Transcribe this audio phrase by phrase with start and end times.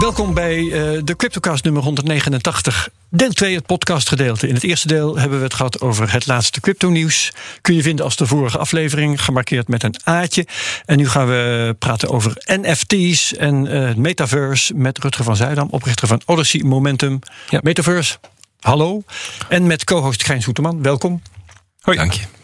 [0.00, 4.48] Welkom bij uh, de CryptoCast nummer 189, deel 2, het podcastgedeelte.
[4.48, 7.32] In het eerste deel hebben we het gehad over het laatste crypto-nieuws.
[7.60, 10.46] Kun je vinden als de vorige aflevering, gemarkeerd met een A'tje.
[10.84, 15.68] En nu gaan we praten over NFT's en uh, het metaverse met Rutger van Zuidam,
[15.70, 17.18] oprichter van Odyssey Momentum.
[17.48, 17.60] Ja.
[17.62, 18.18] Metaverse,
[18.60, 19.02] hallo.
[19.48, 21.22] En met co-host Gijs Hoeteman, welkom.
[21.80, 21.96] Hoi.
[21.96, 22.39] Dank je.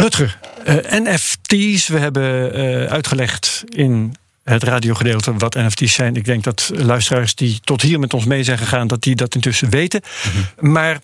[0.00, 6.16] Rutger, uh, eh, NFT's, we hebben uh, uitgelegd in het radiogedeelte wat NFT's zijn.
[6.16, 9.34] Ik denk dat luisteraars die tot hier met ons mee zijn gegaan, dat die dat
[9.34, 10.00] intussen weten.
[10.02, 10.70] Mhm.
[10.70, 11.00] Maar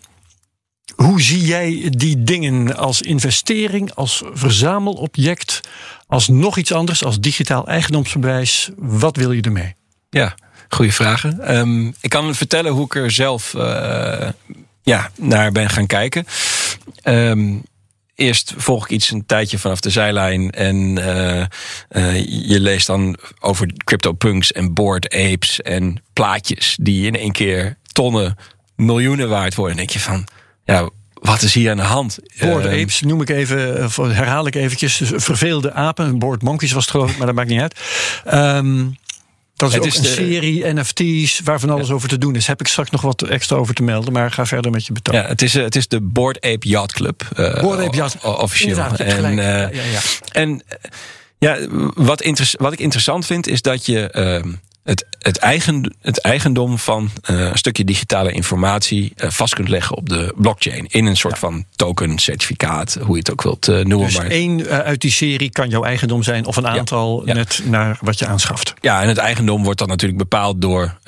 [0.95, 5.61] hoe zie jij die dingen als investering, als verzamelobject,
[6.07, 8.71] als nog iets anders, als digitaal eigendomsbewijs?
[8.77, 9.75] Wat wil je ermee?
[10.11, 10.35] Ja,
[10.69, 11.57] goede vragen.
[11.57, 14.29] Um, ik kan vertellen hoe ik er zelf uh,
[14.83, 16.27] ja, naar ben gaan kijken.
[17.05, 17.63] Um,
[18.15, 20.51] eerst volg ik iets een tijdje vanaf de zijlijn.
[20.51, 21.45] En uh,
[21.91, 27.77] uh, je leest dan over CryptoPunks en Board Apes en plaatjes die in één keer
[27.93, 28.37] tonnen,
[28.77, 29.77] miljoenen waard worden.
[29.77, 30.27] En denk je van,
[30.65, 32.19] ja, wat is hier aan de hand?
[32.39, 34.97] Board uh, Apes noem ik even, herhaal ik eventjes.
[34.97, 37.81] Dus verveelde apen, Board Monkeys was het geloof ik, maar dat maakt niet uit.
[38.35, 38.97] Um,
[39.57, 42.47] dat is, het is een serie NFT's waar van alles over te doen is.
[42.47, 45.15] Heb ik straks nog wat extra over te melden, maar ga verder met je betoog.
[45.15, 47.29] Ja, het is, het is de Board Ape Yacht Club.
[47.39, 48.79] Uh, Board Ape Yacht Officieel.
[48.79, 50.01] En, uh, ja,
[50.33, 50.63] en
[51.39, 51.59] ja,
[51.95, 52.25] wat,
[52.59, 54.53] wat ik interessant vind is dat je uh,
[54.85, 59.97] het, het, eigen, het eigendom van uh, een stukje digitale informatie uh, vast kunt leggen
[59.97, 60.87] op de blockchain.
[60.87, 64.07] In een soort van token, certificaat, hoe je het ook wilt uh, noemen.
[64.07, 67.35] Dus maar één uit die serie kan jouw eigendom zijn, of een aantal ja, ja.
[67.35, 68.75] net naar wat je aanschaft.
[68.81, 70.99] Ja, en het eigendom wordt dan natuurlijk bepaald door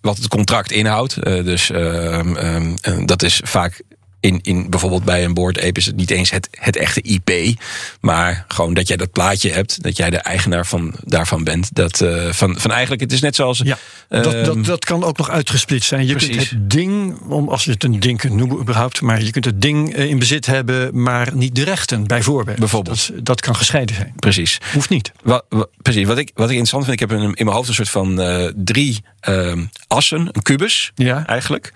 [0.00, 1.24] wat het contract inhoudt.
[1.24, 3.82] dus ehm, ehm, dat is vaak
[4.20, 7.60] in, in bijvoorbeeld bij een board ape is het niet eens het, het echte IP.
[8.00, 9.82] Maar gewoon dat jij dat plaatje hebt.
[9.82, 11.74] Dat jij de eigenaar van, daarvan bent.
[11.74, 13.60] Dat, uh, van, van eigenlijk, het is net zoals.
[13.64, 13.78] Ja,
[14.08, 16.06] uh, dat, dat, dat kan ook nog uitgesplitst zijn.
[16.06, 16.36] Je precies.
[16.36, 19.00] kunt het ding, om, als je het een ding kunt noemen überhaupt.
[19.00, 22.58] Maar je kunt het ding eh, in bezit hebben, maar niet de rechten bijvoorbeeld.
[22.58, 23.10] Bijvoorbeeld.
[23.12, 24.12] Dat, dat kan gescheiden zijn.
[24.16, 24.58] Precies.
[24.72, 25.12] Hoeft niet.
[25.22, 26.06] Wat, wat, precies.
[26.06, 28.20] Wat ik, wat ik interessant vind, ik heb in, in mijn hoofd een soort van
[28.20, 29.52] uh, drie uh,
[29.86, 30.28] assen.
[30.32, 31.26] Een kubus ja.
[31.26, 31.72] eigenlijk.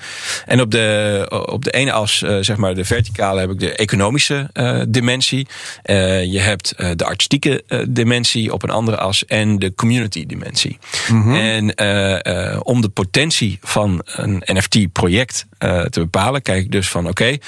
[0.46, 4.50] En op de, op de ene as zeg maar de verticale heb ik de economische
[4.54, 5.46] uh, dimensie.
[5.84, 10.78] Uh, je hebt de artistieke dimensie op een andere as en de community dimensie.
[11.08, 11.34] Mm -hmm.
[11.34, 17.38] En om de potentie van een NFT project te bepalen, kijk ik dus van oké.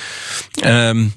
[0.61, 1.13] Okay, um,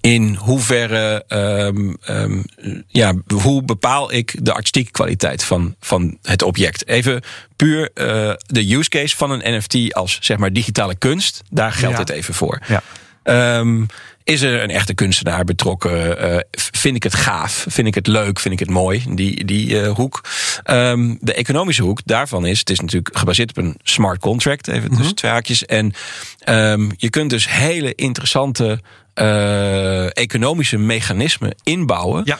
[0.00, 2.44] in hoeverre, um, um,
[2.86, 6.86] ja, hoe bepaal ik de artistieke kwaliteit van, van het object?
[6.86, 7.22] Even
[7.56, 11.94] puur uh, de use case van een NFT als zeg maar digitale kunst, daar geldt
[11.94, 12.00] ja.
[12.00, 12.60] het even voor.
[12.66, 12.82] Ja.
[13.58, 13.86] Um,
[14.24, 16.24] is er een echte kunstenaar betrokken?
[16.32, 17.66] Uh, vind ik het gaaf?
[17.68, 18.40] Vind ik het leuk?
[18.40, 19.02] Vind ik het mooi?
[19.08, 20.20] Die, die uh, hoek.
[20.64, 24.80] Um, de economische hoek daarvan is, het is natuurlijk gebaseerd op een smart contract, even
[24.80, 25.14] tussen mm -hmm.
[25.14, 25.66] twee haakjes.
[25.66, 25.92] En
[26.48, 28.80] um, je kunt dus hele interessante
[29.20, 32.22] uh, economische mechanismen inbouwen.
[32.24, 32.38] Ja.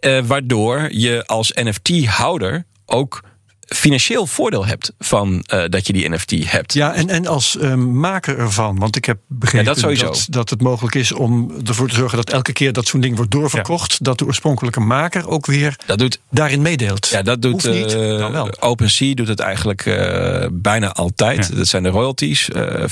[0.00, 3.22] Uh, waardoor je als NFT-houder ook
[3.66, 6.72] financieel voordeel hebt van uh, dat je die NFT hebt.
[6.72, 10.50] Ja, en, en als uh, maker ervan, want ik heb begrepen ja, dat, dat, dat,
[10.50, 13.90] het mogelijk is om ervoor te zorgen dat elke keer dat zo'n ding wordt doorverkocht,
[13.90, 13.96] ja.
[14.00, 17.08] dat de oorspronkelijke maker ook weer dat doet, daarin meedeelt.
[17.08, 21.48] Ja, dat doet uh, OpenSea doet het eigenlijk uh, bijna altijd.
[21.50, 21.56] Ja.
[21.56, 22.86] Dat zijn de royalties, uh, 5%.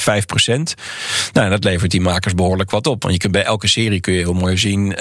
[1.33, 3.03] Nou, dat levert die makers behoorlijk wat op.
[3.03, 4.97] Want je kunt bij elke serie kun je heel mooi zien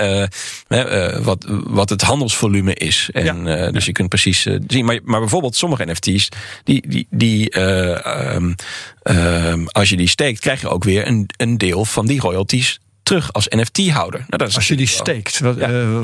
[1.24, 3.10] wat, wat het handelsvolume is.
[3.14, 3.72] En, ja.
[3.72, 4.86] Dus je kunt precies zien.
[4.86, 6.30] Maar, maar bijvoorbeeld sommige NFT's,
[6.64, 8.56] die, die, die uh, um,
[9.04, 12.80] um, als je die steekt, krijg je ook weer een, een deel van die royalties
[13.04, 14.20] terug als NFT-houder.
[14.20, 15.70] Nou, dat is als je die steekt, wat, ja.
[15.70, 16.00] uh,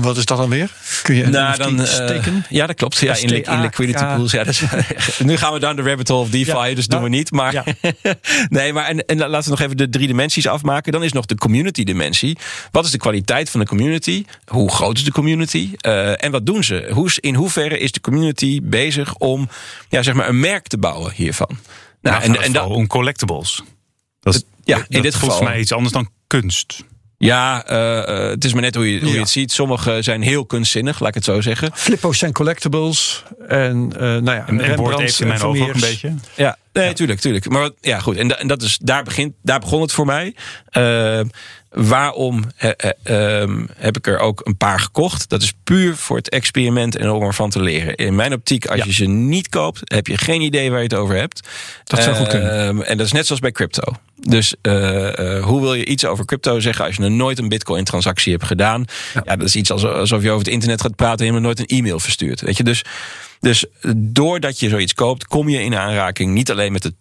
[0.00, 0.70] wat, is dat dan weer?
[1.02, 2.44] Kun je nou, NFT dan, uh, steken?
[2.48, 2.98] Ja, dat klopt.
[2.98, 4.32] Ja, in, in liquidity pools.
[4.32, 4.62] Ja, dat is,
[5.18, 7.30] nu gaan we down de rabbit hole of DeFi, ja, dus nou, doen we niet.
[7.30, 7.64] Maar, ja.
[8.48, 10.92] nee, maar en, en laten we nog even de drie dimensies afmaken.
[10.92, 12.38] Dan is nog de community dimensie.
[12.70, 14.24] Wat is de kwaliteit van de community?
[14.46, 15.70] Hoe groot is de community?
[15.86, 16.88] Uh, en wat doen ze?
[16.92, 19.48] Hoe, in hoeverre is de community bezig om
[19.88, 21.58] ja, zeg maar een merk te bouwen hiervan?
[22.00, 23.62] Nou, nou en, en dan om collectibles.
[24.20, 25.28] Dat is, ja, in dit geval.
[25.28, 26.84] Volgens mij iets anders dan kunst.
[27.18, 29.52] Ja, uh, het is maar net hoe je, hoe je het ziet.
[29.52, 31.70] Sommige zijn heel kunstzinnig, laat ik het zo zeggen.
[31.74, 33.24] Flippo's zijn collectibles.
[33.48, 36.14] En uh, nou ja, en, en heeft in mijn ogen ook een beetje.
[36.34, 36.92] Ja, nee, ja.
[36.92, 37.48] tuurlijk, tuurlijk.
[37.48, 38.16] Maar ja, goed.
[38.16, 40.34] En, en dat is, daar, begint, daar begon het voor mij.
[40.72, 41.20] Uh,
[41.70, 45.28] waarom ehm, heb ik er ook een paar gekocht?
[45.28, 47.94] Dat is puur voor het experiment en om ervan te leren.
[47.94, 50.94] In mijn optiek, als je ze niet koopt, heb je geen idee waar je het
[50.94, 51.48] over hebt.
[51.84, 52.66] Dat zou goed kunnen.
[52.66, 53.92] Ehm, en dat is net zoals bij crypto.
[54.20, 57.48] Dus uh, uh, hoe wil je iets over crypto zeggen als je nog nooit een
[57.48, 58.84] bitcoin-transactie hebt gedaan?
[59.14, 59.22] Ja.
[59.24, 59.36] ja.
[59.36, 62.00] dat is iets alsof je over het internet gaat praten en je nooit een e-mail
[62.00, 62.40] verstuurt.
[62.40, 62.84] Weet je, dus
[63.40, 63.64] dus
[63.96, 66.94] doordat je zoiets koopt, kom je in aanraking niet alleen met het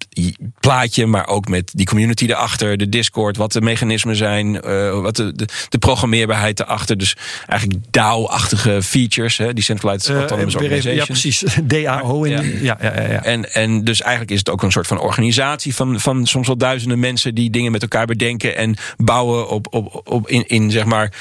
[0.59, 5.15] plaatje, maar ook met die community erachter, de Discord, wat de mechanismen zijn, uh, wat
[5.15, 6.97] de, de, de, programmeerbaarheid erachter.
[6.97, 10.95] Dus eigenlijk DAO-achtige features, hè, Decentralized uh, Autonomous Organization.
[10.95, 11.43] Ja, precies.
[11.63, 12.23] DAO.
[12.23, 12.41] In, ja.
[12.61, 15.99] Ja, ja, ja, En, en dus eigenlijk is het ook een soort van organisatie van,
[15.99, 20.27] van soms wel duizenden mensen die dingen met elkaar bedenken en bouwen op, op, op
[20.27, 21.13] in, in zeg maar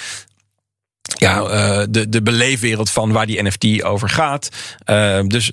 [1.15, 4.49] ja, uh, de, de beleefwereld van waar die NFT over gaat.
[4.91, 5.53] Uh, dus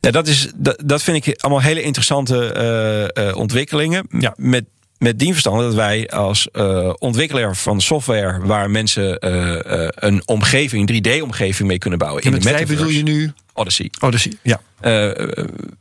[0.00, 4.06] ja, dat, is, dat, dat vind ik allemaal hele interessante uh, ontwikkelingen.
[4.10, 4.34] Ja.
[4.36, 4.64] Met
[4.98, 10.22] met die verstand dat wij als uh, ontwikkelaar van software waar mensen uh, uh, een
[10.24, 12.22] omgeving, 3D-omgeving mee kunnen bouwen.
[12.22, 12.74] in de metaverse.
[12.74, 13.32] bedoel je nu?
[13.52, 13.90] Odyssey.
[14.00, 14.60] Odyssey, ja.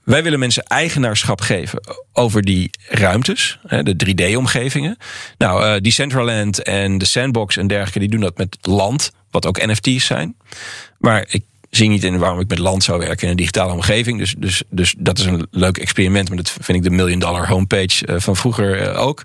[0.03, 1.79] wij willen mensen eigenaarschap geven
[2.13, 4.97] over die ruimtes, de 3D-omgevingen.
[5.37, 10.05] Nou, Decentraland en de Sandbox en dergelijke, die doen dat met land, wat ook NFT's
[10.05, 10.35] zijn.
[10.97, 11.43] Maar ik
[11.77, 14.19] zie niet in waarom ik met land zou werken in een digitale omgeving.
[14.19, 16.27] Dus, dus, dus dat is een leuk experiment.
[16.27, 19.21] Maar dat vind ik de million dollar homepage eh, van vroeger eh, ook.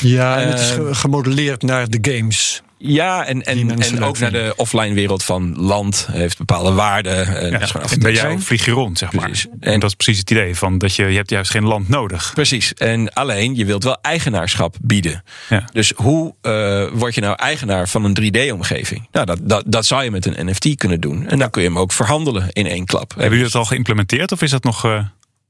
[0.00, 2.62] Ja, en het is eh, gemodelleerd naar de games.
[2.78, 7.16] Ja, en, en, en ook naar de offline wereld van land heeft bepaalde waarden.
[7.50, 9.44] Ja, en bij jou vlieg je rond, zeg maar.
[9.60, 12.30] En dat is precies het idee van dat je, je hebt juist geen land nodig.
[12.34, 12.74] Precies.
[12.74, 15.22] En alleen, je wilt wel eigenaarschap bieden.
[15.48, 15.64] Ja.
[15.72, 19.08] Dus hoe uh, word je nou eigenaar van een 3D-omgeving?
[19.12, 21.28] Nou, dat, dat, dat zou je met een NFT kunnen doen.
[21.28, 23.10] En dan kun je hem ook verhandelen in één klap.
[23.10, 24.84] Hebben jullie dat al geïmplementeerd of is dat nog...
[24.84, 25.04] Uh...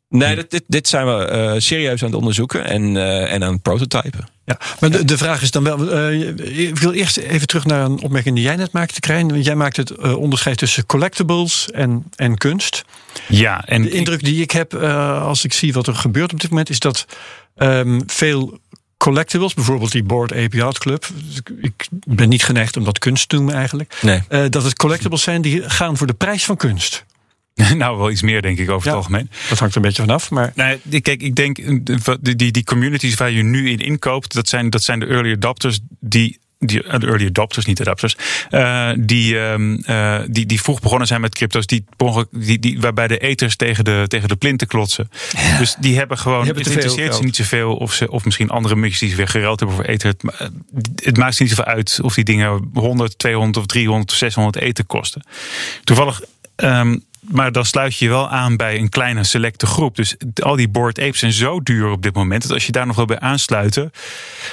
[0.08, 2.96] Nee, dit, dit, zijn we uh, serieus aan het onderzoeken en,
[3.28, 4.35] en aan het prototypen.
[4.46, 6.10] Ja, maar de, de vraag is dan wel.
[6.10, 9.28] Uh, ik wil eerst even terug naar een opmerking die jij net maakte, Krijn.
[9.28, 12.84] Want jij maakt het uh, onderscheid tussen collectibles en, en kunst.
[13.28, 16.40] Ja, en de indruk die ik heb uh, als ik zie wat er gebeurt op
[16.40, 17.06] dit moment, is dat
[17.56, 18.58] um, veel
[18.96, 21.06] collectibles, bijvoorbeeld die Board API Art Club.
[21.60, 23.98] Ik ben niet geneigd om dat kunst te noemen eigenlijk.
[24.02, 24.48] Nee.
[24.48, 27.04] dat het collectibles zijn die gaan voor de prijs van kunst.
[27.76, 29.30] nou, wel iets meer, denk ik, over het algemeen.
[29.48, 30.30] Dat hangt er een beetje vanaf.
[30.30, 30.52] Maar...
[30.54, 31.56] Nee, kijk, ik denk,
[32.20, 35.32] die, die, die communities waar je nu in inkoopt, dat zijn, dat zijn de early
[35.32, 38.16] adopters die die de early adopters, niet adapters,
[38.50, 41.84] uh, die, uh, die, die vroeg begonnen zijn met crypto's, die,
[42.30, 45.10] die, die, waarbij de eters tegen de, tegen de plinten klotsen.
[45.30, 45.58] Ja.
[45.58, 48.50] Dus die hebben gewoon, die hebben het interesseert ze niet zoveel of, ze, of misschien
[48.50, 50.08] andere muntjes die ze weer geruild hebben voor ether.
[50.08, 50.50] Het,
[50.94, 54.84] het maakt niet zoveel uit of die dingen 100, 200 of 300 of 600 ether
[54.84, 55.26] kosten.
[55.84, 56.22] Toevallig
[56.56, 59.96] um, maar dan sluit je je wel aan bij een kleine selecte groep.
[59.96, 62.42] Dus al die board apes zijn zo duur op dit moment.
[62.42, 63.92] Dat als je daar nog wel bij aansluiten,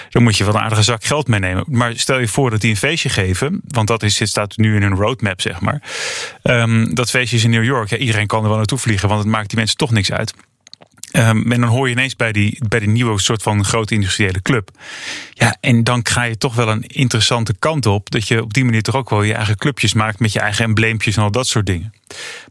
[0.09, 1.65] dan moet je wel een aardige zak geld meenemen.
[1.67, 3.61] Maar stel je voor dat die een feestje geven.
[3.67, 5.81] Want dat is, het staat nu in een roadmap, zeg maar.
[6.43, 7.91] Um, dat feestje is in New York.
[7.91, 10.33] Iedereen kan er wel naartoe vliegen, want het maakt die mensen toch niks uit.
[11.15, 14.41] Um, en dan hoor je ineens bij die, bij die nieuwe soort van grote industriële
[14.41, 14.69] club.
[15.33, 18.11] Ja, en dan ga je toch wel een interessante kant op.
[18.11, 20.65] Dat je op die manier toch ook wel je eigen clubjes maakt met je eigen
[20.65, 21.93] embleempjes en al dat soort dingen.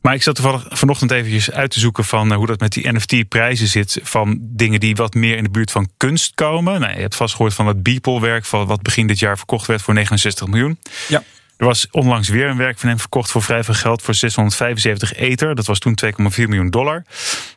[0.01, 2.93] Maar ik zat toevallig vanochtend eventjes uit te zoeken van uh, hoe dat met die
[2.93, 4.01] NFT-prijzen zit.
[4.03, 6.81] Van dingen die wat meer in de buurt van kunst komen.
[6.81, 9.95] Nou, je hebt vast gehoord van het Beeple-werk, wat begin dit jaar verkocht werd voor
[9.95, 10.79] 69 miljoen.
[11.09, 11.23] Ja.
[11.63, 15.15] Er was onlangs weer een werk van hem verkocht voor vrij veel geld voor 675
[15.15, 15.55] ether.
[15.55, 17.05] Dat was toen 2,4 miljoen dollar.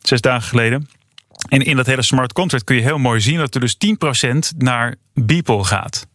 [0.02, 0.90] Zes dagen geleden.
[1.50, 3.78] En in dat hele smart contract kun je heel mooi zien dat er dus
[4.54, 6.08] 10% naar Beeple gaat.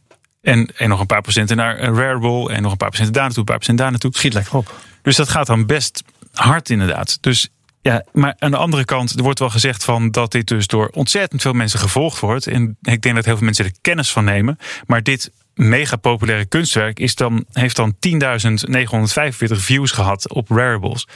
[0.43, 2.53] En, en nog een paar procenten naar Rarible.
[2.53, 4.11] En nog een paar procenten daar naartoe, een paar procent daar naartoe.
[4.15, 4.75] Schiet lekker op.
[5.03, 7.19] Dus dat gaat dan best hard inderdaad.
[7.21, 7.49] Dus
[7.83, 10.89] ja, maar aan de andere kant, er wordt wel gezegd van dat dit dus door
[10.89, 12.47] ontzettend veel mensen gevolgd wordt.
[12.47, 14.59] En ik denk dat heel veel mensen er kennis van nemen.
[14.87, 21.07] Maar dit mega populaire kunstwerk is dan, heeft dan 10.945 views gehad op Raribles.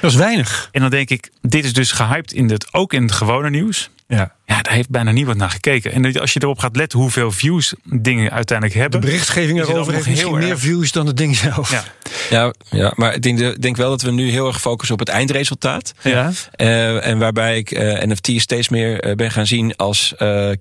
[0.00, 0.68] Dat is weinig.
[0.72, 3.90] En dan denk ik, dit is dus gehyped in het, ook in het gewone nieuws.
[4.16, 4.32] Ja.
[4.46, 5.92] Ja, daar heeft bijna niemand naar gekeken.
[5.92, 9.00] En als je erop gaat letten hoeveel views dingen uiteindelijk hebben.
[9.00, 11.70] De berichtgeving erover heeft misschien meer views dan het ding zelf.
[11.70, 11.84] Ja,
[12.30, 15.08] ja, ja maar ik denk, denk wel dat we nu heel erg focussen op het
[15.08, 15.92] eindresultaat.
[16.02, 16.30] Ja.
[16.56, 20.14] Uh, en waarbij ik uh, NFT steeds meer uh, ben gaan zien als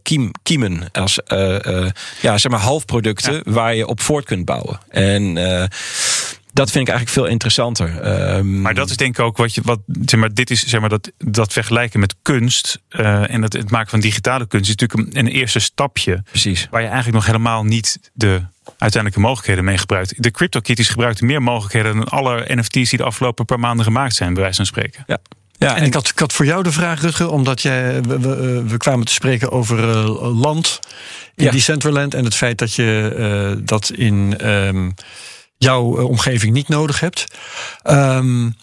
[0.04, 0.90] kiem, kiemen.
[0.92, 1.20] Als
[2.22, 3.42] ja, zeg maar halfproducten ja.
[3.46, 4.80] waar je op voort kunt bouwen.
[4.90, 5.38] En
[6.54, 8.00] dat vind ik eigenlijk veel interessanter.
[8.00, 9.62] Ehm, maar dat is denk ik ook wat je.
[9.64, 12.82] Wat, zeg maar, dit is zeg maar dat, dat vergelijken met kunst.
[12.90, 16.24] Uh, en het, het maken van digitale kunst is natuurlijk een, een, eerste stapje.
[16.30, 16.68] Precies.
[16.72, 18.42] Waar je eigenlijk nog helemaal niet de
[18.78, 20.24] uiteindelijke mogelijkheden mee gebruikt.
[20.24, 24.34] De CryptoKitties gebruiken meer mogelijkheden dan alle NFT's die de afgelopen paar maanden gemaakt zijn,
[24.34, 25.04] bij wijze van spreken.
[25.08, 25.18] Ja.
[25.58, 28.64] Ja, en, ik, had, ik had voor jou de vraag, Rutger, omdat jij, we, we,
[28.64, 30.80] we kwamen te spreken over uh, land
[31.36, 31.52] in ja.
[31.52, 33.16] Decentraland en het feit dat je
[33.58, 34.94] uh, dat in um,
[35.64, 37.26] jouw uh, omgeving niet nodig hebt.
[37.84, 38.56] Um,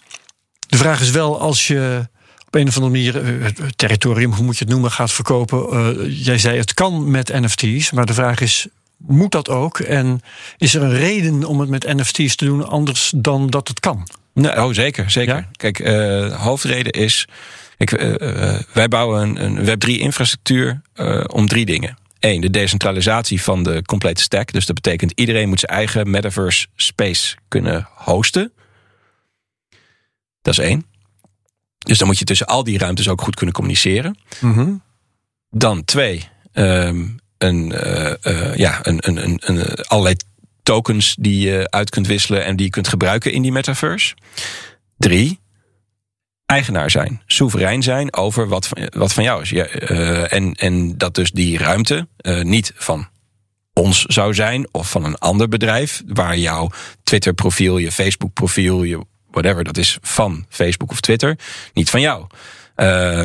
[0.67, 2.07] de vraag is wel, als je
[2.47, 6.13] op een of andere manier het territorium, hoe moet je het noemen, gaat verkopen.
[6.13, 9.79] jij zei het kan met NFT's, maar de vraag is, moet dat ook?
[9.79, 10.21] En
[10.57, 14.07] is er een reden om het met NFT's te doen anders dan dat het kan?
[14.33, 15.47] Nee, oh, zeker, zeker.
[15.51, 17.27] Kijk, uh, hoofdreden is.
[17.77, 20.81] Uh, wij bouwen een, een Web3-infrastructuur
[21.27, 21.97] om drie dingen.
[22.19, 24.51] Eén, de decentralisatie van de complete stack.
[24.51, 28.53] Dus dat betekent iedereen moet zijn eigen metaverse space kunnen hosten.
[30.41, 30.85] Dat is één.
[31.77, 34.17] Dus dan moet je tussen al die ruimtes ook goed kunnen communiceren.
[34.39, 34.81] Mm -hmm.
[35.49, 40.15] Dan twee, um, een, uh, uh, ja, een, een, een, een, allerlei
[40.63, 44.15] tokens die je uit kunt wisselen en die je kunt gebruiken in die metaverse.
[44.97, 45.39] Drie,
[46.49, 49.49] eigenaar zijn, soeverein zijn over wat van, wat van jou is.
[49.49, 53.07] Ja, uh, en, en dat dus die ruimte uh, niet van
[53.73, 56.69] ons zou zijn of van een ander bedrijf, waar jouw
[57.03, 61.37] Twitter-profiel, je Facebook-profiel, je whatever, dat is van Facebook of Twitter,
[61.73, 62.25] niet van jou.
[62.75, 63.23] Uh,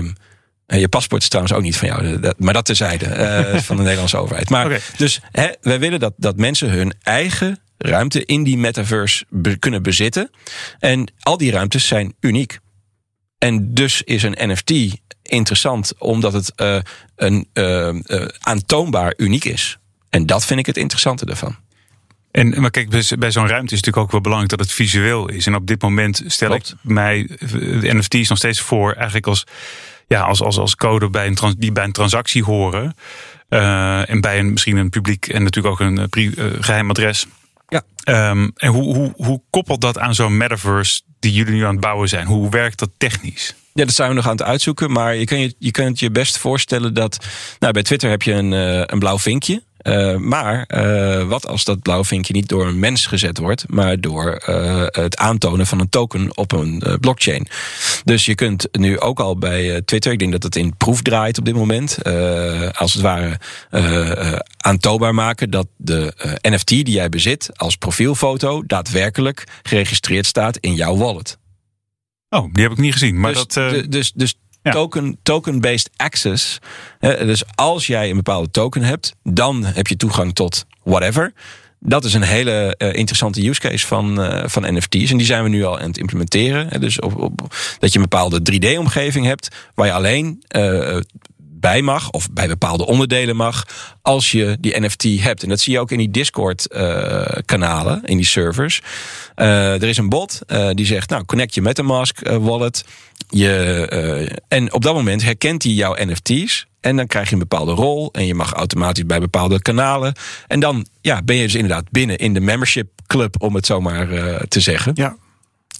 [0.66, 3.06] je paspoort is trouwens ook niet van jou, maar dat terzijde
[3.66, 4.50] van de Nederlandse overheid.
[4.50, 4.80] Maar okay.
[4.96, 9.82] dus hè, wij willen dat, dat mensen hun eigen ruimte in die metaverse be kunnen
[9.82, 10.30] bezitten.
[10.78, 12.58] En al die ruimtes zijn uniek.
[13.44, 16.78] En dus is een NFT interessant omdat het uh,
[17.16, 19.78] een uh, uh, aantoonbaar uniek is.
[20.10, 21.56] En dat vind ik het interessante ervan.
[22.30, 25.46] En maar kijk, bij zo'n ruimte is natuurlijk ook wel belangrijk dat het visueel is.
[25.46, 26.70] En op dit moment stel Klopt.
[26.82, 29.44] ik mij de NFT's nog steeds voor eigenlijk als
[30.06, 32.94] ja, als, als, als code bij een trans, die bij een transactie horen.
[33.48, 36.08] En bij een, misschien een publiek en natuurlijk ook een
[36.60, 37.26] geheim adres.
[37.68, 37.82] Ja.
[38.30, 41.80] Um, en hoe, hoe, hoe koppelt dat aan zo'n metaverse die jullie nu aan het
[41.80, 42.26] bouwen zijn?
[42.26, 43.54] Hoe werkt dat technisch?
[43.72, 44.92] Ja, dat zijn we nog aan het uitzoeken.
[44.92, 47.26] Maar je, kan je, je kunt je best voorstellen dat.
[47.58, 49.62] Nou, bij Twitter heb je een, uh, een blauw vinkje.
[49.84, 54.00] Uh, maar uh, wat als dat blauwe vinkje niet door een mens gezet wordt, maar
[54.00, 57.46] door uh, het aantonen van een token op een blockchain?
[58.04, 61.38] Dus je kunt nu ook al bij Twitter, ik denk dat het in proef draait
[61.38, 61.98] op dit moment,
[62.72, 63.40] als het ware
[64.56, 70.96] aantoonbaar maken dat de NFT die jij bezit als profielfoto daadwerkelijk geregistreerd staat in jouw
[70.96, 71.38] wallet.
[72.28, 73.20] Oh, die heb ik niet gezien.
[73.20, 74.34] Maar dus, dat, dus, dus
[74.72, 76.58] token, token-based access.
[77.00, 81.32] dus als jij een bepaalde token hebt, dan heb je toegang tot whatever.
[81.86, 85.10] Dat is een hele uh, interessante use case van, uh, van NFT's.
[85.10, 86.80] En die zijn we nu al aan het implementeren.
[86.80, 90.96] dus op, dat je een bepaalde 3D-omgeving hebt waar je alleen uh,
[91.64, 93.66] bij mag, of bij bepaalde onderdelen mag,
[94.02, 95.42] als je die NFT hebt.
[95.42, 98.80] En dat zie je ook in die Discord-kanalen, in die servers.
[99.34, 100.38] er is een bot
[100.72, 102.84] die zegt: Nou, connect je MetaMask wallet.
[103.28, 106.66] Je, en op dat moment herkent hij jouw NFT's.
[106.80, 108.08] En dan krijg je een bepaalde rol.
[108.12, 110.14] En je mag automatisch bij bepaalde kanalen.
[110.46, 113.80] En dan ja, ben je dus inderdaad binnen in de membership club, om het zo
[113.80, 114.08] maar
[114.48, 114.92] te zeggen.
[114.94, 115.16] Ja.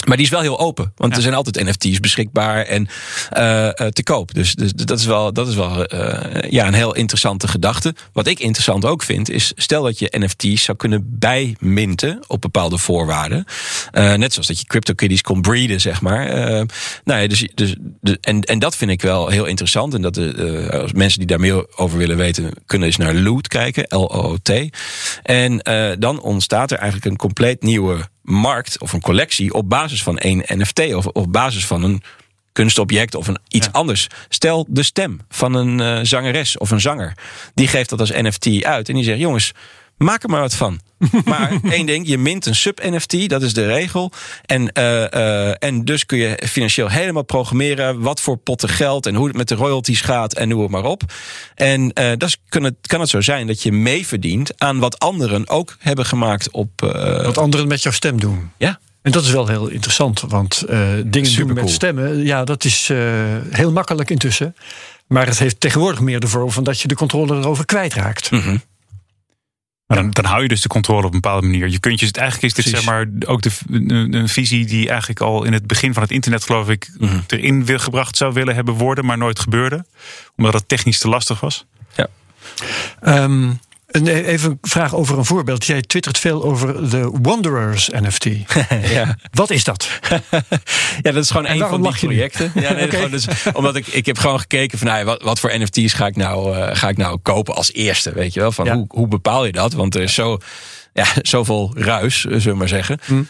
[0.07, 0.93] Maar die is wel heel open.
[0.97, 1.17] Want ja.
[1.17, 4.35] er zijn altijd NFT's beschikbaar en uh, te koop.
[4.35, 7.95] Dus, dus dat is wel, dat is wel uh, ja, een heel interessante gedachte.
[8.13, 12.79] Wat ik interessant ook vind, is stel dat je NFT's zou kunnen bijminten op bepaalde
[12.79, 13.45] voorwaarden.
[13.93, 16.27] Uh, net zoals dat je CryptoKitties kon breeden, zeg maar.
[17.05, 19.95] nou ja, dus, dus, de, en, en dat vind ik wel heel interessant.
[19.95, 23.49] En dat de, als mensen die daar meer over willen weten, kunnen eens naar Loot
[23.49, 24.53] kijken, L-O-O-T.
[25.23, 25.59] En
[25.99, 30.43] dan ontstaat er eigenlijk een compleet nieuwe markt of een collectie op basis van één
[30.47, 32.03] NFT of op basis van een
[32.53, 33.73] kunstobject of een iets ja.
[33.73, 34.07] anders.
[34.29, 37.17] Stel de stem van een uh, zangeres of een zanger.
[37.55, 39.53] Die geeft dat als NFT uit en die zegt: jongens,
[39.97, 40.81] maak er maar wat van.
[41.25, 44.13] Maar één ding, je mint een sub-NFT, dat is de regel.
[44.47, 49.15] En, uh, uh, en dus kun je financieel helemaal programmeren wat voor potten geld en
[49.15, 51.03] hoe het met de royalties gaat en noem het maar op.
[51.55, 55.49] En uh, dat kan het, kan het zo zijn dat je meeverdient aan wat anderen
[55.49, 56.81] ook hebben gemaakt op.
[57.23, 58.51] wat anderen met jouw stem doen.
[58.59, 58.79] Ja.
[59.03, 60.65] En dat is wel heel interessant, want
[61.05, 62.91] dingen Super doen met stemmen, ja, dat is
[63.51, 64.55] heel makkelijk intussen.
[65.07, 68.31] Maar het heeft tegenwoordig meer de vorm van dat je de controle erover kwijtraakt.
[68.31, 68.63] Mm -hmm.
[69.87, 71.69] Maar dan, dan hou je dus de controle op een bepaalde manier.
[71.69, 75.21] Je kunt je, eigenlijk is dit zeg maar ook de, een, een, visie die eigenlijk
[75.21, 77.25] al in het begin van het internet, geloof ik, mm -hmm.
[77.27, 79.85] erin wil, gebracht zou willen hebben worden, maar nooit gebeurde.
[80.37, 81.67] Omdat het technisch te lastig was.
[81.95, 82.09] Ja.
[83.23, 83.61] Um,
[84.03, 85.67] even een vraag over een voorbeeld.
[85.67, 88.25] Jij twittert veel over de Wanderers NFT.
[88.95, 89.17] ja.
[89.31, 89.89] Wat is dat?
[91.03, 92.53] ja, dat is gewoon een van die projecten.
[92.55, 95.93] Ja, nee, dus, omdat ik, ik heb gewoon gekeken van nou, wat, wat voor NFT's
[95.93, 98.13] ga ik, nou, uh, ga ik nou kopen als eerste.
[98.13, 98.53] Weet je wel?
[98.53, 99.73] Van hoe, hoe bepaal je dat?
[99.73, 100.39] Want er is zo,
[100.93, 102.99] ja, zoveel ruis, zullen we maar zeggen.
[103.05, 103.23] Hm.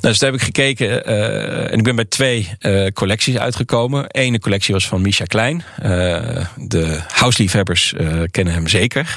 [0.00, 4.06] Dus daar heb ik gekeken uh, en ik ben bij twee uh, collecties uitgekomen.
[4.10, 5.62] Ene collectie was van Misha Klein.
[5.82, 5.88] Uh,
[6.56, 7.94] de houseliefhebbers
[8.30, 9.14] kennen hem zeker.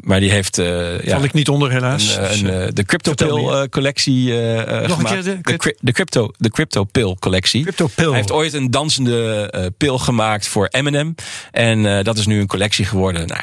[0.00, 0.56] maar die heeft...
[0.56, 2.16] Val ja, ik niet onder helaas.
[2.16, 5.26] Een, een, de Crypto Pill collectie Nog gemaakt.
[5.26, 7.62] Een keer de, de, crypto, de Crypto Pill collectie.
[7.62, 8.06] Crypto Pill.
[8.06, 11.14] Hij heeft ooit een dansende pil gemaakt voor Eminem.
[11.50, 13.26] En dat is nu een collectie geworden.
[13.26, 13.42] Nou,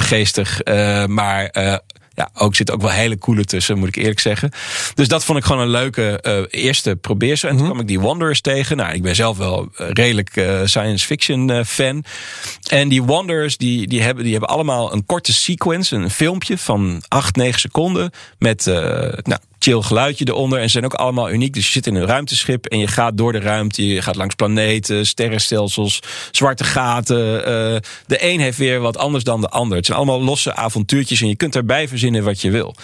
[0.00, 0.60] geestig.
[1.06, 1.50] maar
[2.18, 4.50] ja, ook zit ook wel hele coole tussen, moet ik eerlijk zeggen.
[4.94, 7.48] Dus dat vond ik gewoon een leuke uh, eerste probeersel.
[7.48, 7.72] En toen mhm.
[7.72, 8.76] kwam ik die Wanderers tegen.
[8.76, 12.04] Nou, ik ben zelf wel eh, redelijk uh, science fiction uh, fan.
[12.70, 17.02] En die Wanderers, die, die, hebben, die hebben allemaal een korte sequence, een filmpje van
[17.08, 18.10] 8, 9 seconden.
[18.38, 20.60] Met nou, chill geluidje eronder.
[20.60, 21.54] En zijn ook allemaal uniek.
[21.54, 23.86] Dus je zit in een ruimteschip en je gaat door de ruimte.
[23.86, 27.38] Je gaat langs planeten, sterrenstelsels, zwarte gaten.
[27.38, 27.44] Uh,
[28.06, 29.76] de een heeft weer wat anders dan de ander.
[29.76, 32.74] Het zijn allemaal losse avontuurtjes en je kunt erbij verzinnen wat je wil.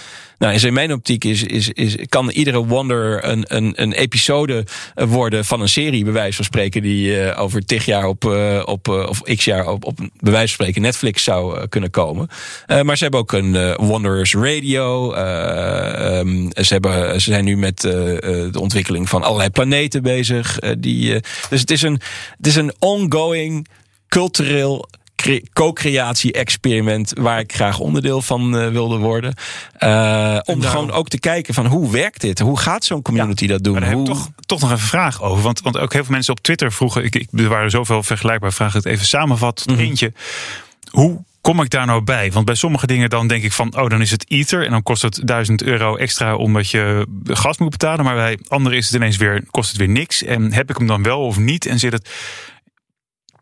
[0.45, 5.45] Nou, in mijn optiek is, is, is, kan iedere Wonder een, een, een episode worden
[5.45, 8.89] van een serie, bij wijze van spreken, die uh, over tig jaar op, uh, op
[8.89, 12.29] uh, of x jaar op, op bij van spreken Netflix zou kunnen komen.
[12.83, 15.15] maar ze hebben ook een Wonders Radio.
[15.15, 20.59] Um, ze, hebben, ze zijn nu met de ontwikkeling van allerlei planeten bezig.
[20.79, 21.21] die,
[21.51, 22.01] dus het is een,
[22.37, 23.69] het is een ongoing
[24.09, 24.89] cultureel
[25.53, 29.35] co-creatie-experiment waar ik graag onderdeel van uh, wilde worden.
[29.79, 32.39] Uh, om gewoon ook te kijken van hoe werkt dit?
[32.39, 33.73] Hoe gaat zo'n community dat doen?
[33.73, 34.09] Maar daar hoe...
[34.09, 35.43] heb ik toch, toch nog even een vraag over.
[35.43, 38.53] Want, want ook heel veel mensen op Twitter vroegen, ik, ik, er waren zoveel vergelijkbare
[38.53, 39.63] vragen, het even samenvat.
[39.67, 40.13] Mm Eentje,
[40.91, 42.33] hoe kom ik daar nou bij?
[42.33, 44.83] Want bij sommige dingen dan denk ik van, oh, dan is het ether en dan
[44.83, 48.05] kost het 1000 euro extra omdat je gas moet betalen.
[48.05, 50.23] Maar bij andere is het ineens weer, kost het weer niks.
[50.23, 51.67] En heb ik hem dan wel of niet?
[51.67, 52.09] En zit het,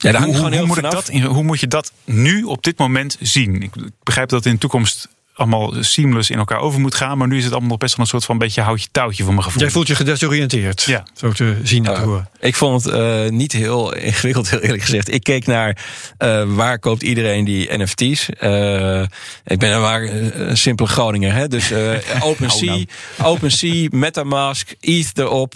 [0.02, 3.16] ja, hoe, gewoon hoe, moet ik dat, hoe moet je dat nu op dit moment
[3.20, 3.62] zien?
[3.62, 7.18] Ik begrijp dat in de toekomst allemaal seamless in elkaar over moet gaan.
[7.18, 9.32] Maar nu is het allemaal nog best wel een soort van beetje houtje touwtje voor
[9.32, 9.62] mijn gevoel.
[9.62, 10.82] Jij voelt je gedesoriënteerd.
[10.82, 11.06] Ja.
[11.14, 12.28] Zo te zien en te horen.
[12.40, 15.12] Ik vond het uh, niet heel ingewikkeld, heel eerlijk gezegd.
[15.12, 15.84] Ik keek naar
[16.18, 18.28] uh, waar koopt iedereen die NFT's.
[18.40, 19.02] Uh,
[19.44, 21.32] ik ben een simpele Groninger.
[21.32, 21.48] Hè?
[21.48, 21.72] Dus
[22.20, 22.86] OpenSea, nou.
[23.22, 25.54] OpenSea, Metamask, ETH erop,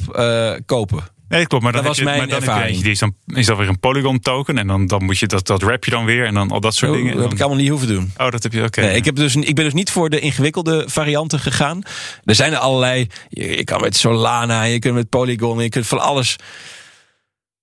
[0.66, 1.15] kopen.
[1.29, 1.65] Nee, klopt.
[1.65, 2.83] Maar dan, dat was mijn dan ervaring.
[2.83, 4.59] Je, is, dan, is dat weer een Polygon token.
[4.59, 6.27] En dan, dan moet je dat, dat rap je dan weer.
[6.27, 7.15] En dan al dat soort dingen.
[7.15, 8.12] Dat heb ik allemaal niet hoeven doen.
[8.17, 8.81] Oh, dat heb je oké.
[8.81, 11.83] Nee, ik, heb dus, ik ben dus niet voor de ingewikkelde varianten gegaan.
[12.25, 13.07] Er zijn er allerlei.
[13.29, 16.37] Je, kan met Solana, je kunt met Polygon, je kunt van alles.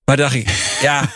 [0.06, 0.50] Maar dacht ik,
[0.82, 1.10] ja,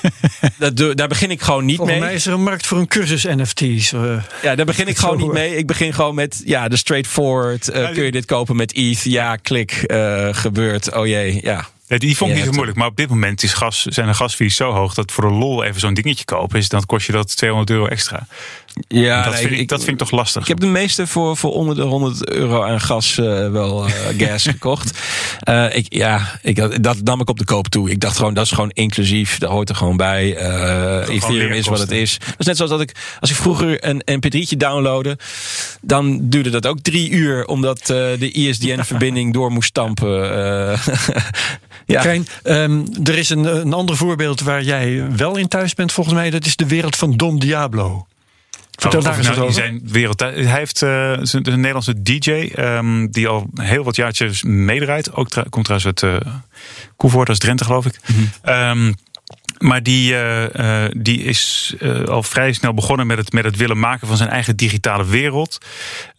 [0.57, 2.07] dat, daar begin ik gewoon niet Volgens mee.
[2.07, 3.91] mij is er een markt voor een cursus NFT's.
[3.91, 5.55] Uh, ja, daar begin ik gewoon niet mee.
[5.55, 7.69] Ik begin gewoon met, ja, de straightforward.
[7.69, 9.03] Uh, kun je dit kopen met ETH?
[9.03, 10.93] Ja, klik, uh, gebeurt.
[10.93, 11.67] Oh jee, ja.
[11.87, 12.77] Ja, die vond ik niet zo moeilijk.
[12.77, 15.63] Maar op dit moment is gas, zijn de gasfees zo hoog dat voor de lol
[15.63, 18.27] even zo'n dingetje kopen is, dan kost je dat 200 euro extra.
[18.87, 20.41] Ja, dat, vind ik, dat vind ik toch lastig.
[20.41, 23.93] Ik heb de meeste voor, voor onder de 100 euro aan gas uh, wel uh,
[24.27, 24.99] gas gekocht.
[25.49, 27.89] Uh, ik, ja, ik, dat nam ik op de koop toe.
[27.89, 29.37] Ik dacht gewoon, dat is gewoon inclusief.
[29.37, 30.37] Dat hoort er gewoon bij.
[31.07, 32.17] Ethereum is wat het is.
[32.19, 35.17] Dat is net zoals dat ik, als ik vroeger een mp3'tje downloadde,
[35.81, 40.79] dan duurde dat ook drie uur, omdat de ISDN-verbinding door moest stampen.
[41.87, 42.01] Ja.
[42.01, 46.15] Krijn, um, er is een, een ander voorbeeld waar jij wel in thuis bent, volgens
[46.15, 46.29] mij.
[46.29, 48.07] Dat is de wereld van Don Diablo.
[48.77, 49.53] Vertel oh, daar eens nou, over.
[49.53, 54.43] Zijn wereld, hij heeft uh, een, een Nederlandse DJ um, die al heel wat jaartjes
[54.43, 55.13] meedraait.
[55.13, 56.31] Ook tra komt trouwens uit uh,
[56.95, 57.99] Koevoort, dat is Drenthe geloof ik.
[58.05, 58.53] Mm -hmm.
[58.53, 58.95] um,
[59.57, 63.79] maar die, uh, die is uh, al vrij snel begonnen met het, met het willen
[63.79, 65.57] maken van zijn eigen digitale wereld.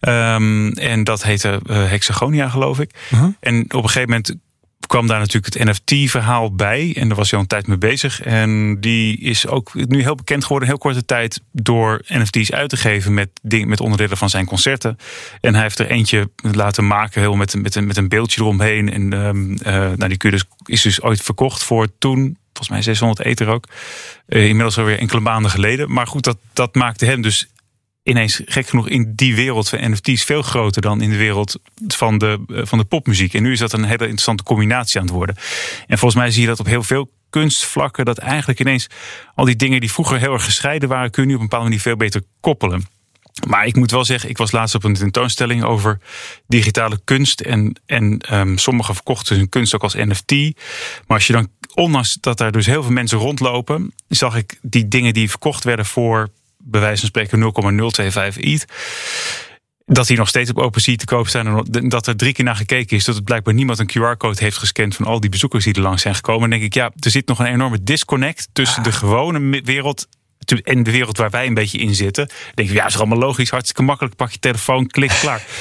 [0.01, 2.91] Um, en dat heette Hexagonia, geloof ik.
[3.09, 3.25] -huh.
[3.41, 4.37] En op een gegeven moment
[4.89, 6.93] kwam daar natuurlijk het NFT-verhaal bij.
[6.97, 8.23] En daar was hij al een tijd mee bezig.
[8.23, 12.77] En die is ook nu heel bekend geworden, heel korte tijd, door NFT's uit te
[12.77, 14.99] geven met, ding, met onderdelen van zijn concerten.
[15.41, 18.93] En hij heeft er eentje laten maken, heel met, met, een, met een beeldje eromheen.
[18.93, 22.69] En um, uh, nou, die kun je dus, is dus ooit verkocht voor toen, volgens
[22.69, 23.69] mij 600 ether ook.
[24.29, 25.93] Uh, inmiddels alweer enkele maanden geleden.
[25.93, 27.49] Maar goed, dat, dat maakte hem dus
[28.09, 32.19] ineens gek genoeg in die wereld van NFT's veel groter dan in de wereld van
[32.19, 33.35] de, eh, van de popmuziek.
[33.35, 35.37] En nu is dat een hele interessante combinatie aan het worden.
[35.87, 38.87] En volgens mij zie je dat op heel veel kunstvlakken, dat eigenlijk ineens
[39.35, 41.69] al die dingen die vroeger heel erg gescheiden waren, kun je nu op een bepaalde
[41.69, 42.87] manier veel beter koppelen.
[43.47, 45.99] Maar ik moet wel zeggen, ik was laatst op een tentoonstelling over
[46.47, 47.41] digitale kunst.
[47.41, 50.31] En, en um, sommigen verkochten hun kunst ook als NFT.
[51.07, 54.89] Maar als je dan, ondanks dat daar dus heel veel mensen rondlopen, zag ik die
[54.89, 56.29] dingen die verkocht werden voor
[56.71, 58.65] bij wijze van spreken 0,025 ETH
[59.89, 61.47] dat die nog steeds op OpenSea te koop zijn.
[61.47, 63.05] En dat er drie keer naar gekeken is.
[63.05, 66.03] Dat het blijkbaar niemand een QR-code heeft gescand van al die bezoekers die er langs
[66.03, 66.41] zijn gekomen.
[66.41, 70.07] Dan denk ik, ja, er zit nog een enorme disconnect tussen de gewone wereld
[70.63, 72.27] en de wereld waar wij een beetje in zitten.
[72.27, 74.17] Dan denk ik, ja, is allemaal logisch, hartstikke makkelijk.
[74.17, 75.43] Pak je telefoon, klik, klaar.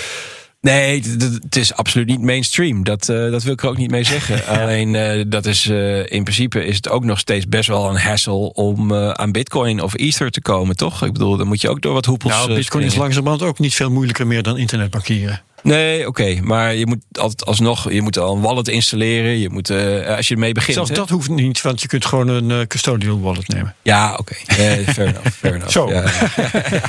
[0.61, 1.03] Nee,
[1.41, 2.83] het is absoluut niet mainstream.
[2.83, 4.45] Dat, uh, dat wil ik er ook niet mee zeggen.
[4.61, 7.97] Alleen uh, dat is uh, in principe is het ook nog steeds best wel een
[7.97, 11.03] hassle om aan Bitcoin of Ether te komen, toch?
[11.03, 12.31] Ik bedoel, dan moet je ook door wat hoepels.
[12.31, 12.87] Nou, Bitcoin springen.
[12.87, 15.41] is langzamerhand ook niet veel moeilijker meer dan internetbankieren.
[15.63, 16.39] Nee, oké.
[16.41, 19.37] maar je moet altijd alsnog, je moet al een wallet installeren.
[19.37, 20.73] Je moet, uh, als je ermee begint.
[20.73, 23.75] Zelfs dat hoeft niet, want je kunt gewoon een uh, custodial wallet nemen.
[23.81, 24.35] Ja, oké.
[24.49, 24.79] Okay.
[24.79, 25.27] Uh, fair enough.
[25.27, 25.71] Fair enough.
[25.71, 25.89] Zo.
[25.89, 26.03] Ja,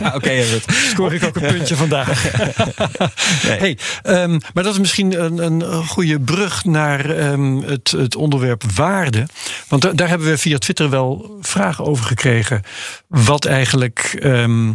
[0.07, 2.24] oké, okay, Scoor ik ook een puntje vandaag.
[3.48, 3.59] nee.
[3.59, 3.78] hey,
[4.22, 9.26] um, maar dat is misschien een, een goede brug naar um, het, het onderwerp waarde.
[9.68, 12.62] Want da daar hebben we via Twitter wel vragen over gekregen.
[13.07, 14.20] Wat eigenlijk.
[14.24, 14.74] Um,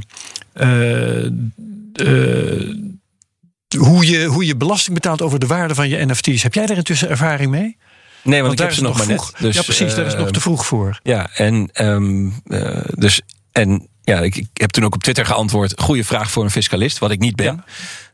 [3.78, 6.44] hoe je, hoe je belasting betaalt over de waarde van je NFT's.
[6.44, 7.78] Heb jij daar intussen ervaring mee?
[8.24, 9.32] Nee, want, want ik heb ze nog maar net.
[9.40, 11.00] Dus, ja, precies, daar is nog te vroeg voor.
[11.04, 15.82] Ja, en, um, uh, dus, en ja, ik, ik, heb toen ook op Twitter geantwoord:
[15.82, 17.46] goede vraag voor een fiscalist, wat ik niet ben.
[17.46, 17.64] Ja.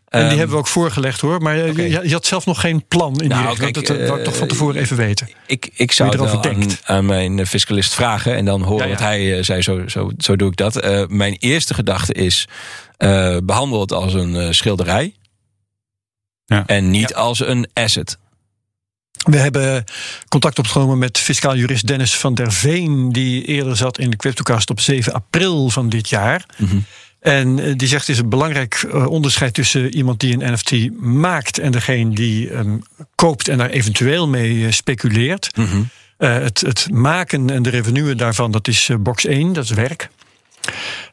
[0.10, 1.42] En die um, hebben we ook voorgelegd hoor.
[1.42, 1.90] Maar okay.
[1.90, 3.86] je, je, had zelf nog geen plan in nou, die richting.
[3.86, 5.30] Dat uh, wou ik toch van tevoren even weten.
[5.46, 8.36] Ik, ik zou het wel aan, aan, mijn fiscalist vragen.
[8.36, 8.90] En dan horen ja, ja.
[8.90, 9.62] wat hij uh, zei.
[9.62, 10.86] Zo, zo, zo doe ik dat.
[10.86, 12.48] Uh, mijn eerste gedachte is:
[13.44, 15.14] behandel het als een schilderij.
[16.50, 16.64] Ja.
[16.66, 17.16] En niet ja.
[17.16, 18.18] als een asset.
[19.24, 19.84] We hebben
[20.28, 24.70] contact opgenomen met fiscaal jurist Dennis van der Veen, die eerder zat in de Cryptocast
[24.70, 26.46] op 7 april van dit jaar.
[26.58, 26.86] Mm -hmm.
[27.20, 31.72] En die zegt: het is een belangrijk onderscheid tussen iemand die een NFT maakt en
[31.72, 32.82] degene die um,
[33.16, 35.58] koopt en daar eventueel mee speculeert.
[35.58, 35.90] Mm -hmm.
[36.18, 40.10] uh, het, het, maken en de revenue daarvan, dat is box 1, dat is werk.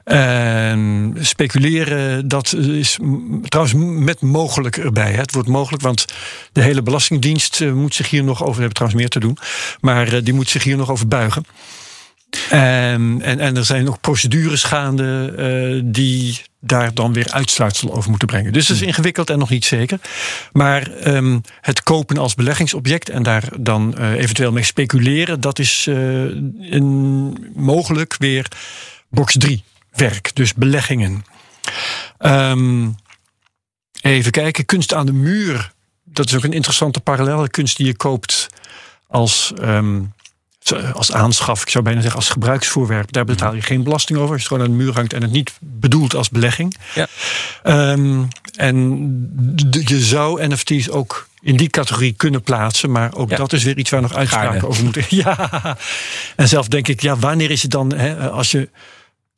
[0.05, 2.99] En speculeren, dat is
[3.49, 5.12] trouwens met mogelijk erbij.
[5.12, 6.05] Het wordt mogelijk, want
[6.53, 9.38] de hele Belastingdienst moet zich hier nog over, we hebben trouwens meer te doen,
[9.81, 11.45] maar die moet zich hier nog over buigen.
[12.51, 18.11] En, en, en er zijn nog procedures gaande uh, die daar dan weer uitsluitsel over
[18.11, 18.53] moeten brengen.
[18.53, 19.99] Dus dat is ingewikkeld en nog niet zeker.
[20.53, 25.87] Maar um, het kopen als beleggingsobject en daar dan uh, eventueel mee speculeren, dat is
[25.88, 25.97] uh,
[26.71, 28.47] een, mogelijk weer
[29.09, 31.25] box 3 werk, dus beleggingen.
[32.19, 32.97] Um,
[34.01, 35.73] even kijken, kunst aan de muur.
[36.05, 38.47] Dat is ook een interessante parallelle kunst die je koopt
[39.09, 40.12] als, um,
[40.92, 41.62] als aanschaf.
[41.62, 43.12] Ik zou bijna zeggen als gebruiksvoorwerp.
[43.12, 44.33] Daar betaal je geen belasting over.
[44.33, 46.77] Als je het gewoon aan de muur hangt en het niet bedoelt als belegging.
[46.95, 47.07] Ja.
[47.92, 49.35] Um, en
[49.85, 52.90] je zou NFT's ook in die categorie kunnen plaatsen.
[52.90, 53.37] Maar ook ja.
[53.37, 54.69] dat is weer iets waar nog uitspraken Gaarne.
[54.69, 55.05] over moeten.
[55.16, 55.77] Ja.
[56.37, 58.69] En zelf denk ik, ja, wanneer is het dan, hè, als je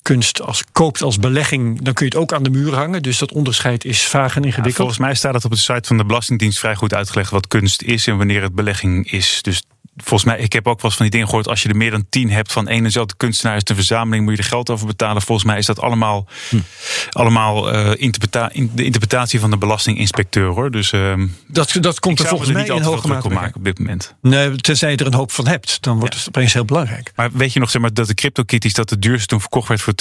[0.03, 3.03] kunst als, koopt als belegging, dan kun je het ook aan de muur hangen.
[3.03, 4.77] Dus dat onderscheid is vaag en ingewikkeld.
[4.77, 7.83] Volgens mij staat het op de site van de Belastingdienst vrij goed uitgelegd wat kunst
[7.83, 9.43] is en wanneer het belegging is.
[9.43, 9.63] Dus
[10.05, 11.49] volgens mij, ik heb ook wel eens van die dingen gehoord.
[11.49, 14.25] Als je er meer dan tien hebt van één en dezelfde kunstenaar is de verzameling,
[14.25, 15.23] moet je er geld over betalen.
[15.23, 16.59] Volgens mij is dat allemaal, hm.
[17.11, 20.71] allemaal uh, interpreta de interpretatie van de belastinginspecteur hoor.
[20.71, 21.15] Dus uh,
[21.47, 24.15] dat, dat komt er volgens mij in hoge mate maken op dit moment.
[24.21, 26.19] Nee, tenzij je er een hoop van hebt, dan wordt ja.
[26.19, 27.13] het opeens heel belangrijk.
[27.15, 29.81] Maar weet je nog zeg maar, dat de CryptoKitties dat de duurste toen verkocht werd
[29.81, 29.95] voor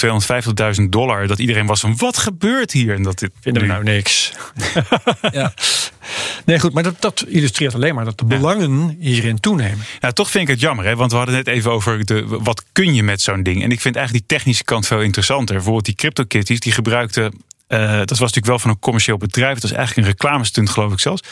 [0.80, 2.94] 250.000 dollar, dat iedereen was van wat gebeurt hier?
[2.94, 4.32] En dat dit vinden we nou niks.
[5.32, 5.52] ja.
[6.44, 9.84] Nee, goed, maar dat, dat illustreert alleen maar dat de belangen hierin toenemen.
[10.00, 10.96] Ja, toch vind ik het jammer, hè?
[10.96, 13.62] want we hadden net even over de, wat kun je met zo'n ding.
[13.62, 15.54] En ik vind eigenlijk die technische kant veel interessanter.
[15.54, 17.32] Bijvoorbeeld die CryptoKitties, die gebruikten
[17.68, 19.54] uh, dat was natuurlijk wel van een commercieel bedrijf.
[19.54, 21.22] Het was eigenlijk een reclamestunt, geloof ik zelfs.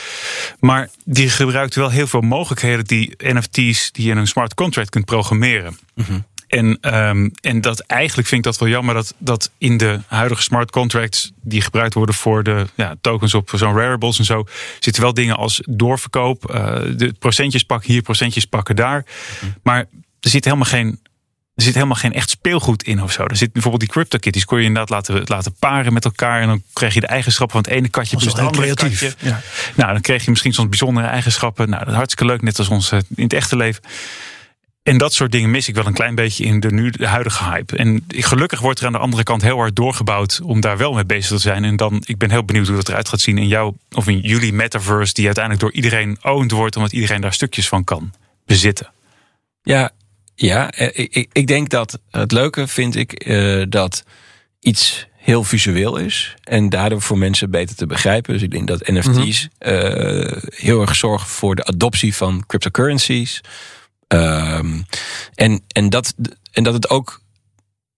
[0.60, 4.90] Maar die gebruikte wel heel veel mogelijkheden die NFT's die je in een smart contract
[4.90, 5.78] kunt programmeren.
[5.94, 6.24] Mm -hmm.
[6.46, 10.42] En, um, en dat eigenlijk vind ik dat wel jammer dat, dat in de huidige
[10.42, 14.46] smart contracts die gebruikt worden voor de ja, tokens op zo'n wearables en zo,
[14.80, 19.04] zitten wel dingen als doorverkoop, uh, de procentjes pakken hier, procentjes pakken daar.
[19.40, 19.54] Mm.
[19.62, 19.84] Maar
[20.20, 21.00] er zit helemaal geen.
[21.54, 23.24] Er zit helemaal geen echt speelgoed in of zo.
[23.24, 26.40] Er zit bijvoorbeeld die CryptoKitties, kon je inderdaad laten, laten paren met elkaar.
[26.40, 29.00] En dan krijg je de eigenschappen van het ene katje plus het andere creatief.
[29.00, 29.28] katje.
[29.28, 29.40] Ja.
[29.74, 31.68] Nou, dan kreeg je misschien soms bijzondere eigenschappen.
[31.68, 33.82] Nou, dat is hartstikke leuk, net als ons in het echte leven.
[34.86, 37.44] En dat soort dingen mis ik wel een klein beetje in de, nu, de huidige
[37.44, 37.76] hype.
[37.76, 41.04] En gelukkig wordt er aan de andere kant heel hard doorgebouwd om daar wel mee
[41.04, 41.64] bezig te zijn.
[41.64, 44.20] En dan, ik ben heel benieuwd hoe dat eruit gaat zien in jouw of in
[44.20, 48.12] jullie metaverse, die uiteindelijk door iedereen owned wordt, omdat iedereen daar stukjes van kan
[48.44, 48.90] bezitten.
[49.62, 49.90] Ja,
[50.34, 54.04] ja ik, ik denk dat het leuke vind ik uh, dat
[54.60, 56.34] iets heel visueel is.
[56.42, 58.32] En daardoor voor mensen beter te begrijpen.
[58.32, 59.72] Dus ik denk dat NFT's mm -hmm.
[59.72, 63.40] uh, heel erg zorgen voor de adoptie van cryptocurrencies.
[64.08, 64.86] Um,
[65.34, 66.14] en, en, dat,
[66.52, 67.20] en dat het ook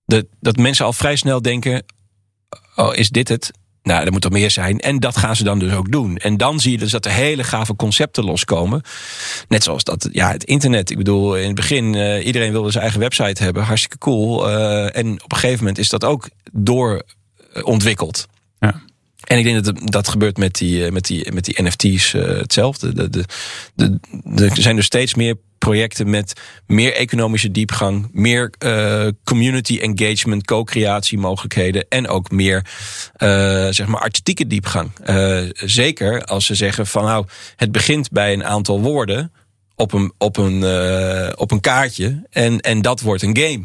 [0.05, 1.85] de, dat mensen al vrij snel denken:
[2.77, 3.51] oh, is dit het?
[3.83, 4.81] Nou, er moet er meer zijn.
[4.81, 6.17] En dat gaan ze dan dus ook doen.
[6.17, 8.83] En dan zie je dus dat er hele gave concepten loskomen.
[9.49, 10.91] Net zoals dat, ja, het internet.
[10.91, 13.63] Ik bedoel, in het begin, uh, iedereen wilde zijn eigen website hebben.
[13.63, 14.51] Hartstikke cool.
[14.51, 18.27] Uh, en op een gegeven moment is dat ook doorontwikkeld.
[18.59, 18.83] Ja.
[19.29, 22.23] En ik denk dat dat gebeurt met die, eh, met die, met die NFT's uh,
[22.39, 22.93] hetzelfde.
[22.93, 23.25] De, de,
[24.25, 30.45] de, er zijn er steeds meer projecten met meer economische diepgang, meer uh, community engagement,
[30.45, 32.57] co-creatie mogelijkheden en ook meer
[33.19, 33.29] uh,
[33.71, 34.91] zeg maar artistieke diepgang.
[35.53, 39.33] Zeker als ze zeggen van nou, het begint bij een aantal woorden
[39.75, 40.65] op een, op een,
[41.37, 43.65] op een kaartje en, en dat wordt een game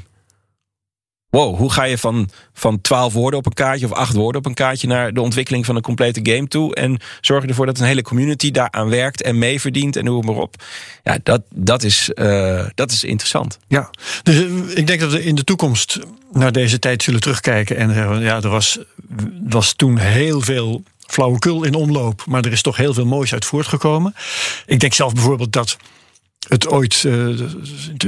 [1.34, 4.48] wow, hoe ga je van, van 12 woorden op een kaartje of acht woorden op
[4.48, 7.86] een kaartje naar de ontwikkeling van een complete game toe en zorg ervoor dat een
[7.86, 10.56] hele community daaraan werkt en meeverdient en noem maar op.
[11.04, 13.60] Ja, dat, dat, is, uh, dat is interessant.
[13.68, 13.90] Ja,
[14.24, 16.00] dus eh, ik denk dat we in de toekomst
[16.32, 18.80] naar deze tijd zullen terugkijken en zeggen, ja, er was,
[19.44, 23.46] was toen heel veel flauwekul in omloop, maar er is toch heel veel moois uit
[23.46, 24.16] voortgekomen.
[24.66, 25.78] Ik denk zelf bijvoorbeeld dat
[26.48, 27.40] het ooit, uh,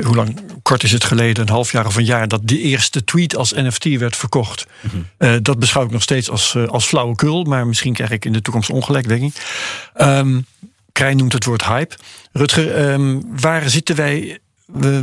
[0.03, 3.03] hoe lang kort is het geleden, een half jaar of een jaar, dat die eerste
[3.03, 4.65] tweet als NFT werd verkocht.
[4.81, 5.43] Mm -hmm.
[5.43, 8.41] dat beschouw ik nog steeds als, uh, als flauwekul, maar misschien krijg ik in de
[8.41, 9.33] toekomst ongelijk, denk ik.
[9.97, 10.45] Um,
[10.91, 11.95] Krijn noemt het woord hype.
[12.31, 14.39] Rutger, um, waar zitten wij,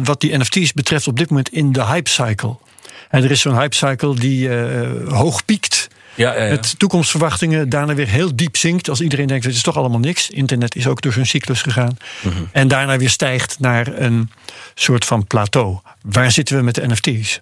[0.02, 2.56] wat die NFT's betreft, op dit moment in de hype cycle?
[3.08, 4.50] En er is zo'n hype cycle die
[5.08, 6.50] hoog piekt ja, ja, ja.
[6.50, 8.88] Met toekomstverwachtingen daarna weer heel diep zinkt.
[8.88, 10.30] Als iedereen denkt, het is toch allemaal niks.
[10.30, 11.96] Internet is ook door zo'n cyclus gegaan.
[12.22, 12.48] Mm -hmm.
[12.52, 14.30] En daarna weer stijgt naar een
[14.74, 15.78] soort van plateau.
[16.02, 17.40] Waar zitten we met de NFT's?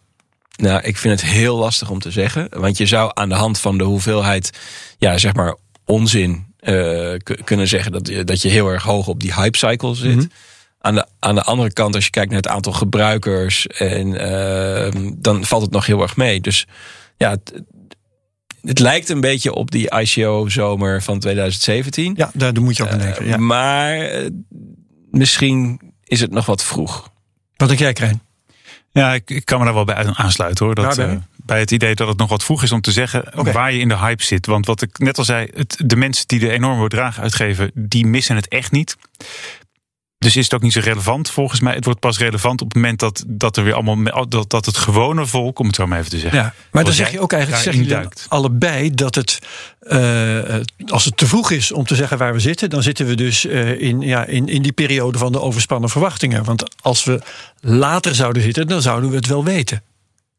[0.56, 2.48] Nou, ik vind het heel lastig om te zeggen.
[2.50, 4.50] Want je zou aan de hand van de hoeveelheid,
[4.98, 9.34] ja, zeg maar, onzin uh, kunnen zeggen dat, dat je heel erg hoog op die
[9.34, 10.14] hype cycle zit.
[10.14, 10.30] Mm -hmm.
[10.80, 15.12] Aan de, aan de andere kant, als je kijkt naar het aantal gebruikers, en, uh,
[15.16, 16.40] dan valt het nog heel erg mee.
[16.40, 16.66] Dus
[17.16, 17.36] ja,
[18.62, 22.14] het lijkt een beetje op die ICO-zomer van 2017.
[22.16, 23.26] Ja, daar moet je ook aan denken.
[23.26, 23.36] Ja.
[23.36, 24.30] maar uh,
[25.10, 27.10] misschien is het nog wat vroeg.
[27.56, 28.22] Wat denk jij, Krijn?
[28.92, 30.74] Ja, ik, ik, kan me daar wel bij aansluiten hoor.
[30.74, 33.52] Dat, uh, bij het idee dat het nog wat vroeg is om te zeggen okay.
[33.52, 34.46] waar je in de hype zit.
[34.46, 38.06] Want wat ik net al zei, het, de mensen die de enorme bedragen uitgeven, die
[38.06, 38.96] missen het echt niet.
[40.24, 41.74] Dus is het ook niet zo relevant volgens mij.
[41.74, 44.76] Het wordt pas relevant op het moment dat, dat er weer allemaal dat, dat het
[44.76, 46.38] gewone volk, om het zo maar even te zeggen.
[46.38, 49.38] Ja, maar dan zeg je ook eigenlijk zeg je allebei dat het
[49.82, 50.54] uh,
[50.86, 53.44] als het te vroeg is om te zeggen waar we zitten, dan zitten we dus
[53.44, 56.44] uh, in, ja, in, in die periode van de overspannen verwachtingen.
[56.44, 57.20] Want als we
[57.60, 59.82] later zouden zitten, dan zouden we het wel weten.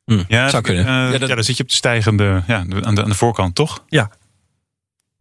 [0.05, 0.25] Hmm.
[0.27, 0.83] Ja, zou kunnen.
[0.83, 1.29] Uh, ja, dat...
[1.29, 3.83] ja, dan zit je op de stijgende, ja, aan de, aan de voorkant, toch?
[3.87, 4.09] Ja,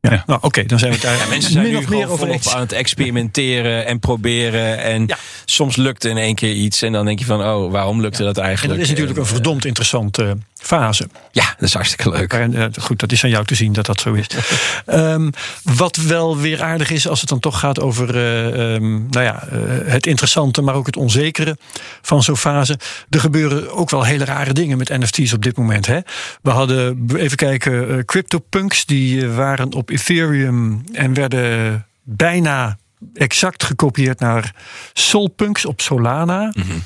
[0.00, 0.22] ja.
[0.26, 1.16] Nou, oké, dan zijn we daar.
[1.16, 4.78] Ja, mensen zijn nu meer volop aan het experimenteren en proberen.
[4.78, 5.18] En ja.
[5.44, 6.82] soms lukt in één keer iets.
[6.82, 8.72] En dan denk je van, oh, waarom lukte dat eigenlijk?
[8.72, 11.09] En dat is natuurlijk een verdomd interessante fase.
[11.33, 12.33] Ja, dat is hartstikke leuk.
[12.33, 14.27] En, uh, goed, dat is aan jou te zien dat dat zo is.
[14.87, 15.31] um,
[15.83, 19.44] wat wel weer aardig is als het dan toch gaat over uh, um, nou ja,
[19.53, 21.57] uh, het interessante, maar ook het onzekere
[22.03, 22.79] van zo'n fase.
[23.11, 25.87] Er gebeuren ook wel hele rare dingen met NFT's op dit moment.
[25.87, 25.99] Hè?
[26.42, 32.79] We hadden, even kijken, CryptoPunks, die waren op Ethereum en werden bijna
[33.14, 34.54] exact gekopieerd naar
[34.92, 36.52] Solpunks op Solana.
[36.54, 36.82] Mm -hmm.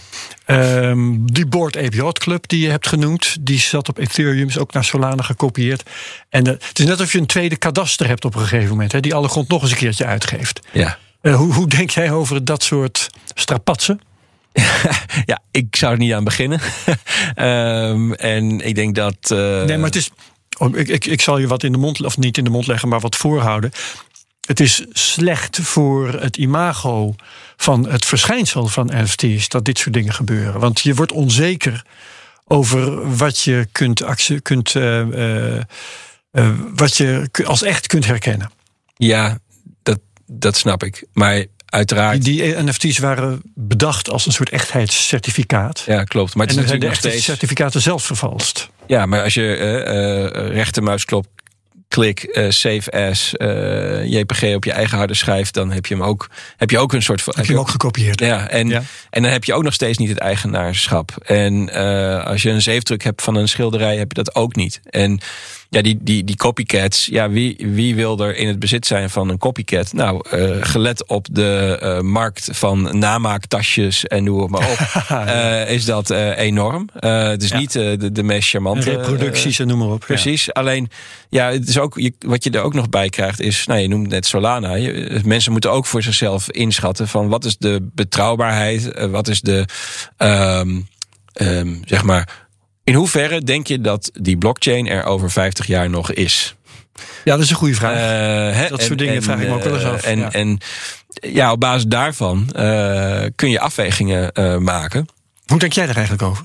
[0.56, 4.58] um, die Board Ape Yacht Club die je hebt genoemd, die zat op Ethereum, is
[4.58, 5.90] ook naar Solana gekopieerd.
[6.28, 8.92] En uh, het is net alsof je een tweede kadaster hebt op een gegeven moment,
[8.92, 10.60] hè, die alle grond nog eens een keertje uitgeeft.
[10.72, 10.98] Ja.
[11.22, 14.00] Uh, hoe, hoe denk jij over dat soort strapatsen?
[15.24, 16.60] ja, ik zou er niet aan beginnen.
[17.36, 19.16] um, en ik denk dat.
[19.32, 19.38] Uh...
[19.62, 20.10] Nee, maar het is.
[20.58, 22.66] Oh, ik, ik, ik zal je wat in de mond, of niet in de mond
[22.66, 23.72] leggen, maar wat voorhouden.
[24.46, 27.14] Het is slecht voor het imago
[27.56, 30.60] van het verschijnsel van NFT's dat dit soort dingen gebeuren.
[30.60, 31.84] Want je wordt onzeker
[32.46, 34.04] over wat je kunt,
[34.42, 35.56] kunt uh, uh,
[36.32, 38.50] uh, wat je als echt kunt herkennen.
[38.96, 39.38] Ja,
[39.82, 41.04] dat, dat snap ik.
[41.12, 42.24] Maar uiteraard.
[42.24, 45.82] Die, die NFT's waren bedacht als een soort echtheidscertificaat.
[45.86, 46.34] Ja, klopt.
[46.34, 48.68] Maar het en natuurlijk de steeds certificaten zelf vervalst.
[48.86, 49.52] Ja, maar als je
[50.52, 51.26] rechtermuisknop
[51.94, 56.02] klik, uh, save as, uh, JPG op je eigen harde schijf, dan heb je hem
[56.02, 57.34] ook, heb je ook een soort van.
[57.36, 58.20] Heb je hem ook gekopieerd?
[58.20, 58.82] Ja, en, ja.
[59.10, 61.10] en dan heb je ook nog steeds niet het eigenaarschap.
[61.24, 64.80] En uh, als je een zeefdruk hebt van een schilderij, heb je dat ook niet.
[64.90, 65.20] En
[65.74, 69.28] ja, die, die, die copycats, ja, wie, wie wil er in het bezit zijn van
[69.28, 69.92] een copycat?
[69.92, 74.78] Nou, uh, gelet op de uh, markt van namaaktasjes en noem maar op,
[75.10, 76.88] uh, is dat enorm.
[76.94, 77.58] het is ja.
[77.58, 78.90] niet de, de meest charmante.
[78.90, 80.00] Reproducties en noem maar op.
[80.00, 80.52] Precies.
[80.52, 80.90] Alleen,
[81.28, 83.88] ja, het is ook, je, wat je er ook nog bij krijgt is, nou, je
[83.88, 84.74] noemt net Solana.
[84.74, 89.64] Je, mensen moeten ook voor zichzelf inschatten van wat is de betrouwbaarheid, wat is de,
[90.18, 90.88] um,
[91.40, 92.43] um, zeg maar,
[92.84, 96.54] In hoeverre denk je dat die blockchain er over 50 jaar nog is?
[97.24, 98.62] Ja, dat is een goede vraag.
[98.62, 100.02] Uh, dat soort dingen vraag ik me ook wel eens af.
[100.02, 100.58] En ja, en,
[101.20, 105.08] ja op basis daarvan uh, kun je afwegingen uh, maken.
[105.46, 106.44] Hoe denk jij daar eigenlijk over?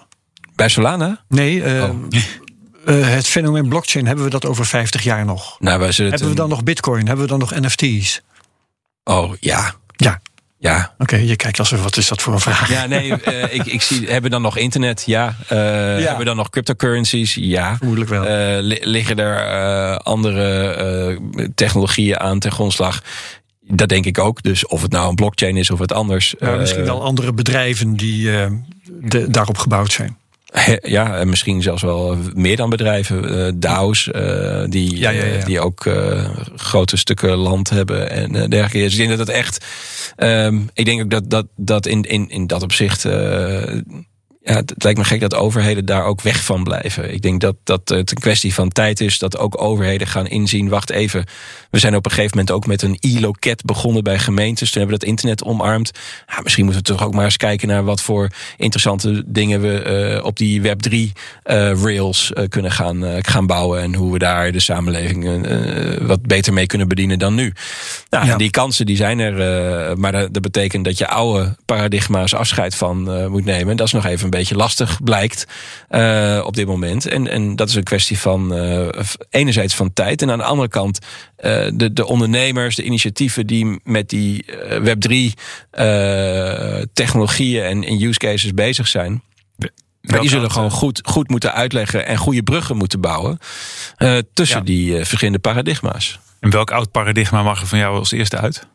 [0.56, 1.24] Bij Solana?
[1.28, 1.90] Nee, oh.
[3.16, 5.60] het fenomeen blockchain, hebben we dat over 50 jaar nog?
[5.60, 7.08] Nou, hebben we dan nog bitcoin?
[7.08, 8.22] Hebben we dan nog NFT's?
[9.04, 9.76] Oh ja.
[9.96, 10.22] Ja.
[10.60, 10.94] Ja.
[10.98, 12.70] Oké, je kijkt als wat is dat voor een vraag?
[12.70, 15.04] Ja, nee, uh, ik, ik zie, hebben we dan nog internet?
[15.06, 15.36] Ja.
[15.52, 15.66] Uh, ja.
[15.98, 17.34] Hebben we dan nog cryptocurrencies?
[17.34, 17.76] Ja.
[17.76, 18.24] Vermoedelijk wel.
[18.24, 21.20] Uh, li liggen er andere
[21.56, 23.04] technologieën aan ten grondslag?
[23.62, 24.44] Dat denk ik ook.
[24.44, 26.36] Dus of het nou een blockchain is of wat anders.
[26.40, 28.32] Ja, misschien wel andere bedrijven die
[29.02, 30.18] de, daarop gebouwd zijn.
[30.82, 33.38] Ja, en misschien zelfs wel meer dan bedrijven.
[33.38, 35.46] Uh, DAO's, uh, die, ja, ja, ja.
[35.46, 38.78] die ook uh, grote stukken land hebben en dergelijke.
[38.78, 39.66] Dus ik denk dat het echt.
[40.18, 43.04] Um, ik denk ook dat dat, dat in, in, in dat opzicht
[44.42, 47.14] ja, het, lijkt me gek dat overheden daar ook weg van blijven.
[47.14, 50.70] Ik denk dat, dat het een kwestie van tijd is dat ook overheden gaan inzien.
[50.70, 51.26] Wacht even,
[51.70, 54.72] we zijn op een gegeven moment ook met een e-loket begonnen bij gemeentes.
[54.72, 55.92] Toen hebben we dat internet omarmd.
[56.28, 60.14] Ja, misschien moeten we toch ook maar eens kijken naar wat voor interessante dingen we
[60.18, 61.12] uh, op die Web3 uh,
[61.84, 63.82] rails uh, kunnen gaan, gaan bouwen.
[63.82, 65.48] En hoe we daar de samenleving
[66.02, 67.54] wat beter mee kunnen bedienen dan nu.
[68.10, 68.38] Nou, ja.
[68.38, 70.00] die kansen die zijn er.
[70.00, 73.78] maar dat, dat, betekent dat je oude paradigma's afscheid van moet nemen.
[73.78, 75.48] Dat is nog even een beetje lastig blijkt
[75.90, 77.06] uh, op dit moment.
[77.06, 78.88] En, en dat is een kwestie van uh,
[79.30, 80.22] enerzijds van tijd.
[80.22, 85.40] En aan de andere kant uh, de, de ondernemers, de initiatieven die met die Web3
[86.94, 89.22] technologieën en, en use cases bezig zijn.
[90.02, 93.40] Maar die zullen gewoon goed, goed moeten uitleggen en goede bruggen moeten bouwen
[94.34, 94.64] tussen ja.
[94.64, 96.20] die verschillende paradigma's.
[96.40, 98.68] En welk oud paradigma mag er van jou als eerste uit?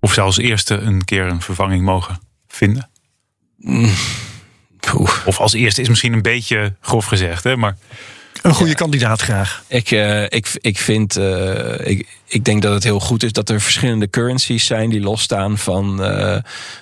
[0.00, 2.89] Of zou als eerste een keer een vervanging mogen vinden?
[3.60, 3.90] Mm.
[5.24, 7.56] Of als eerste is misschien een beetje grof gezegd, hè?
[7.56, 7.76] maar.
[8.42, 8.76] Een goede ja.
[8.76, 9.64] kandidaat graag.
[9.66, 13.48] Ik, uh, ik, ik vind, uh, ik, ik denk dat het heel goed is dat
[13.48, 16.36] er verschillende currencies zijn die losstaan van, uh,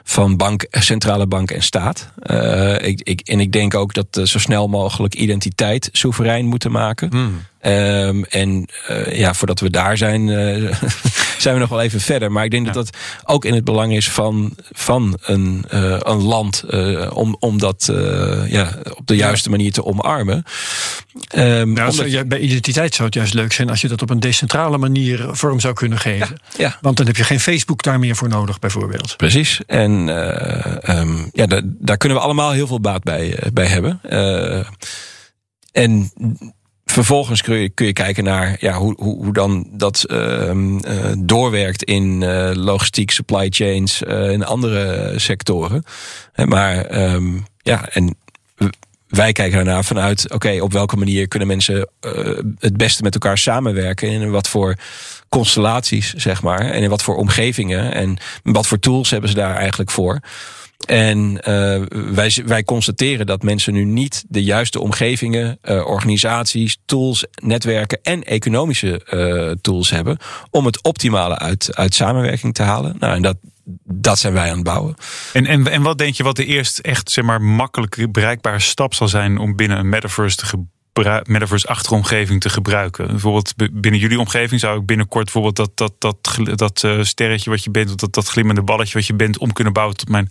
[0.04, 2.12] van bank, centrale bank en staat.
[2.80, 7.08] ik, ik, en ik denk ook dat zo snel mogelijk identiteit soeverein moeten maken.
[7.12, 7.42] Mm.
[7.62, 10.72] Um, en uh, ja, voordat we daar zijn, uh,
[11.38, 12.32] zijn we nog wel even verder.
[12.32, 12.72] Maar ik denk ja.
[12.72, 16.64] dat dat ook in het belang is van, van een, uh, een land
[17.12, 17.92] om, om dat
[18.46, 20.44] ja, op de juiste manier te omarmen.
[21.36, 22.10] Um, nou, omdat...
[22.10, 25.28] je, bij identiteit zou het juist leuk zijn als je dat op een decentrale manier
[25.30, 26.38] vorm zou kunnen geven.
[26.56, 26.78] Ja, ja.
[26.80, 29.16] Want dan heb je geen Facebook daar meer voor nodig, bijvoorbeeld.
[29.16, 29.60] Precies.
[29.66, 29.90] En
[30.98, 34.00] um, ja, daar, daar kunnen we allemaal heel veel baat bij, bij hebben.
[35.72, 36.12] en
[36.98, 42.20] Vervolgens kun je, kijken naar ja, hoe, hoe, hoe dan dat uh, uh, doorwerkt in
[42.20, 45.82] uh, logistiek, supply chains en andere sectoren.
[46.44, 48.16] Maar um, ja, en
[49.08, 51.88] wij kijken daarna vanuit, oké, op welke manier kunnen mensen
[52.58, 54.74] het beste met elkaar samenwerken en in wat voor
[55.28, 59.56] constellaties, zeg maar, en in wat voor omgevingen en wat voor tools hebben ze daar
[59.56, 60.20] eigenlijk voor.
[60.86, 61.82] En uh,
[62.14, 68.24] wij, wij constateren dat mensen nu niet de juiste omgevingen, uh, organisaties, tools, netwerken en
[68.24, 70.18] economische uh, tools hebben
[70.50, 72.96] om het optimale uit, uit samenwerking te halen.
[72.98, 73.36] Nou, en dat,
[73.84, 74.94] dat zijn wij aan het bouwen.
[75.32, 78.94] En, en, en wat denk je wat de eerst echt zeg maar, makkelijk bereikbare stap
[78.94, 80.76] zal zijn om binnen een metaverse te gebruiken?
[81.26, 83.06] Metaverse-achtige omgeving te gebruiken.
[83.06, 87.64] Bijvoorbeeld binnen jullie omgeving zou ik binnenkort bijvoorbeeld dat, dat, dat, dat uh, sterretje wat
[87.64, 90.30] je bent, of dat, dat glimmende balletje wat je bent, om kunnen bouwen tot mijn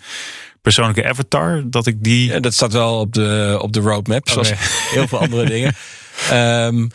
[0.62, 1.64] persoonlijke avatar.
[1.66, 2.32] Dat ik die.
[2.32, 4.64] Ja, dat staat wel op de, op de roadmap, zoals okay.
[4.90, 5.76] heel veel andere dingen.
[6.32, 6.90] Um,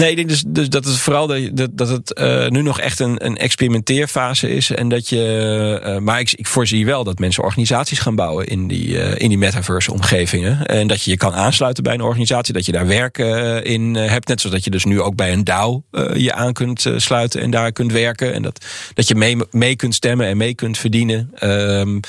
[0.00, 3.00] Nee, ik denk dus, dus dat het vooral dat, dat het uh, nu nog echt
[3.00, 4.70] een, een experimenteerfase is.
[4.70, 5.80] En dat je.
[5.84, 9.28] Uh, maar ik, ik voorzie wel dat mensen organisaties gaan bouwen in die, uh, in
[9.28, 10.66] die metaverse omgevingen.
[10.66, 13.18] En dat je je kan aansluiten bij een organisatie, dat je daar werk
[13.62, 14.28] in hebt.
[14.28, 15.82] Net zoals dat je dus nu ook bij een DAO
[16.14, 18.34] je aan kunt sluiten en daar kunt werken.
[18.34, 21.30] En dat, dat je mee, mee kunt stemmen en mee kunt verdienen.
[21.44, 22.00] Um,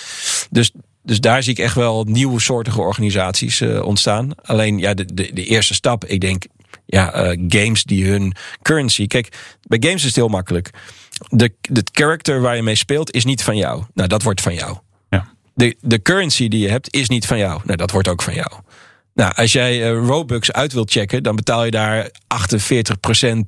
[0.50, 0.72] dus
[1.04, 4.32] dus daar zie ik echt wel nieuwe soortige organisaties uh, ontstaan.
[4.42, 6.46] Alleen ja, de, de eerste stap, ik denk,
[6.92, 9.08] ja, uh, games die hun currency.
[9.08, 10.70] Kijk, bij games is het heel makkelijk.
[11.30, 13.84] De, de character waar je mee speelt is niet van jou.
[13.94, 14.78] Nou, dat wordt van jou.
[15.10, 15.34] Ja.
[15.54, 17.62] De, de currency die je hebt is niet van jou.
[17.64, 18.52] Nou, dat wordt ook van jou.
[19.14, 22.12] Nou, als jij uh, Robux uit wilt checken, dan betaal je daar 48%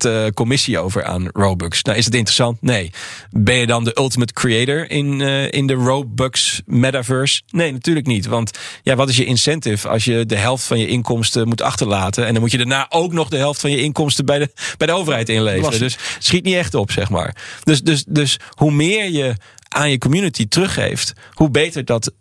[0.05, 1.81] uh, commissie over aan Robux.
[1.81, 2.61] Nou, is het interessant?
[2.61, 2.91] Nee.
[3.29, 7.41] Ben je dan de ultimate creator in, uh, in de Robux metaverse?
[7.49, 8.25] Nee, natuurlijk niet.
[8.25, 12.25] Want ja, wat is je incentive als je de helft van je inkomsten moet achterlaten
[12.25, 14.87] en dan moet je daarna ook nog de helft van je inkomsten bij de, bij
[14.87, 15.79] de overheid inleveren?
[15.79, 17.35] Dus schiet niet echt op, zeg maar.
[17.63, 19.35] Dus, dus, dus hoe meer je
[19.67, 22.11] aan je community teruggeeft, hoe beter dat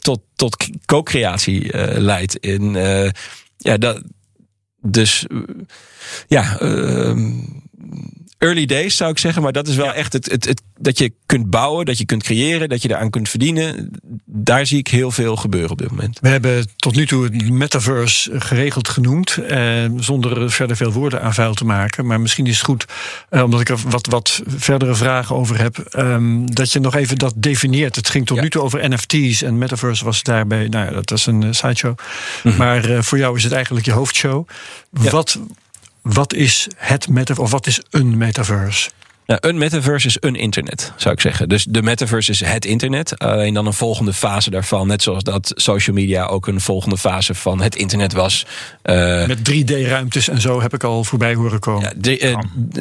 [0.00, 2.36] tot, tot co-creatie leidt.
[2.36, 2.76] In,
[3.56, 4.02] ja, dat,
[4.80, 5.26] dus
[6.26, 7.40] ja, ehm,
[8.42, 9.42] early days zou ik zeggen.
[9.42, 12.22] Maar dat is wel echt het, het, het, dat je kunt bouwen, dat je kunt
[12.22, 13.90] creëren, dat je eraan kunt verdienen.
[14.24, 16.18] Daar zie ik heel veel gebeuren op dit moment.
[16.20, 19.36] We hebben tot nu toe het metaverse geregeld genoemd.
[19.36, 22.06] Eh, zonder verder veel woorden aan vuil te maken.
[22.06, 22.84] Maar misschien is het goed,
[23.28, 25.78] eh, omdat ik er wat, wat verdere vragen over heb.
[25.78, 27.96] Ehm, dat je nog even dat definieert.
[27.96, 29.42] Het ging tot nu toe over NFT's.
[29.42, 31.98] En metaverse was daarbij, nou ja, dat is een sideshow.
[32.42, 32.56] Mhm.
[32.56, 34.48] Maar uh, voor jou is het eigenlijk je hoofdshow.
[34.90, 35.38] Wat
[36.02, 38.90] wat is het metaverse of wat is een metaverse?
[39.26, 41.48] Ja, een metaverse is een internet, zou ik zeggen.
[41.48, 43.18] Dus de metaverse is het internet.
[43.18, 44.86] Alleen dan een volgende fase daarvan.
[44.86, 48.46] Net zoals dat social media ook een volgende fase van het internet was.
[48.84, 51.96] Uh, Met 3D-ruimtes en zo heb ik al voorbij horen komen.
[52.00, 52.36] Ja, uh,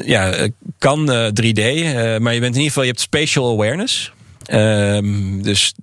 [0.06, 0.48] ja
[0.78, 1.10] kan
[1.42, 1.60] 3D.
[1.60, 4.12] Eh, maar je bent in ieder geval, je hebt spatial awareness.
[4.50, 5.74] Um, dus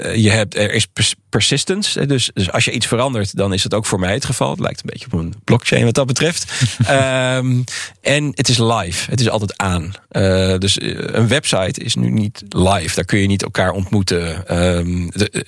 [0.00, 0.86] uh, je hebt, er is
[1.28, 2.06] persistence.
[2.06, 4.50] Dus, dus als je iets verandert, dan is het ook voor mij het geval.
[4.50, 6.52] Het lijkt een beetje op een blockchain wat dat betreft.
[6.90, 7.64] um,
[8.00, 9.10] en het is live.
[9.10, 9.92] Het is altijd aan.
[10.10, 12.94] Uh, dus eh, een website is nu niet live.
[12.94, 14.56] Daar kun je niet elkaar ontmoeten.
[14.76, 15.46] Um, de,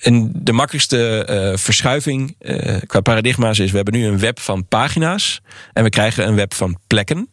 [0.00, 4.66] en de makkelijkste uh, verschuiving uh, qua paradigma's is: we hebben nu een web van
[4.66, 5.40] pagina's.
[5.72, 7.28] En we krijgen een web van plekken.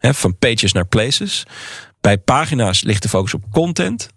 [0.00, 1.44] Van pages naar places.
[2.06, 4.08] Bij pagina's ligt de focus op content.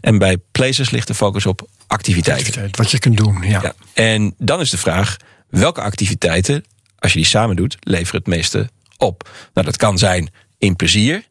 [0.00, 2.46] En bij places ligt de focus op activiteiten.
[2.46, 3.60] Activiteit, wat je kunt doen, ja.
[3.62, 3.74] ja.
[3.92, 5.16] En dan is de vraag,
[5.48, 6.64] welke activiteiten,
[6.98, 9.30] als je die samen doet, leveren het meeste op?
[9.54, 11.24] Nou, dat kan zijn in plezier.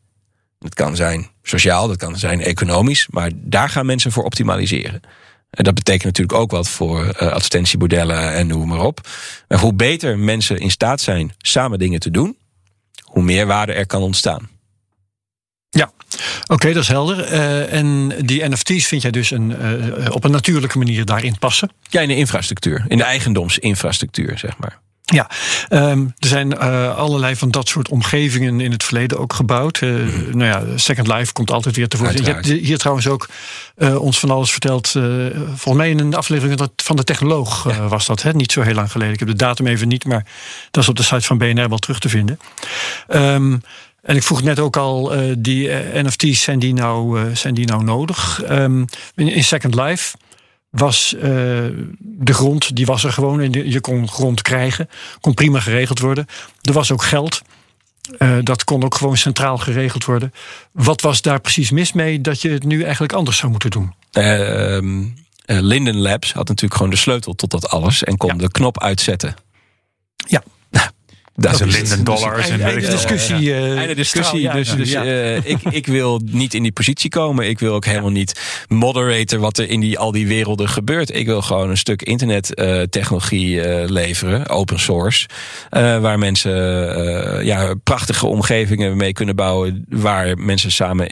[0.60, 3.08] Dat kan zijn sociaal, dat kan zijn economisch.
[3.10, 5.02] Maar daar gaan mensen voor optimaliseren.
[5.50, 9.08] En dat betekent natuurlijk ook wat voor uh, en noem maar op.
[9.48, 12.38] Maar hoe beter mensen in staat zijn samen dingen te doen,
[13.04, 14.56] hoe meer waarde er kan ontstaan.
[15.70, 15.92] Ja,
[16.48, 17.32] oké, dat is helder.
[17.34, 21.72] Uh, en die NFT's vind jij dus een, uh, op een natuurlijke manier daarin passen?
[21.90, 24.80] Ja, in de infrastructuur, in de eigendomsinfrastructuur, zeg maar.
[25.14, 25.30] Ja,
[25.70, 29.82] um, er zijn uh, allerlei van dat soort omgevingen in het verleden ook gebouwd.
[29.82, 30.38] Uh, mm.
[30.38, 32.24] Nou ja, Second Life komt altijd weer tevoorschijn.
[32.24, 33.28] Je hebt hier trouwens ook
[33.78, 34.90] uh, ons van alles verteld.
[35.46, 37.88] volgens mij in een aflevering van de Technoloog ja.
[37.88, 38.22] was dat.
[38.22, 38.34] Hè?
[38.34, 39.14] Niet zo heel lang geleden.
[39.14, 40.26] Ik heb de datum even niet, maar
[40.72, 42.40] dat is op de site van BNR wel terug te vinden.
[43.08, 43.62] Um,
[44.08, 47.54] en ik vroeg net ook al, uh, die uh, NFT's, zijn die nou, uh, zijn
[47.54, 48.44] die nou nodig?
[48.50, 48.86] Um,
[49.16, 50.18] in Second Life
[50.70, 51.16] was
[52.00, 53.40] de grond, die was er gewoon.
[53.40, 54.90] En je kon grond krijgen,
[55.20, 56.26] kon prima geregeld worden.
[56.62, 57.42] Er was ook geld.
[58.44, 60.34] dat kon ook gewoon centraal geregeld worden.
[60.72, 63.94] Wat was daar precies mis mee dat je het nu eigenlijk anders zou moeten doen?
[64.12, 65.04] Ehm,
[65.46, 68.36] Linden Labs had natuurlijk gewoon de sleutel tot dat alles en kon ja.
[68.36, 69.36] de knop uitzetten.
[70.16, 70.44] Ja,
[71.40, 72.50] dat is Linden dollars.
[72.50, 73.42] En einde discussie.
[73.42, 74.52] Uh, einde discussie.
[74.52, 77.50] dus dus uh, ik, ik wil niet in die positie komen.
[77.50, 81.16] Ik wil ook helemaal niet moderaten wat er in die, al die werelden gebeurt.
[81.16, 85.28] Ik wil gewoon een stuk internettechnologie uh, leveren, open source.
[85.70, 86.56] waar mensen
[87.46, 89.86] ja, prachtige omgevingen mee kunnen bouwen.
[89.90, 91.08] Waar mensen samen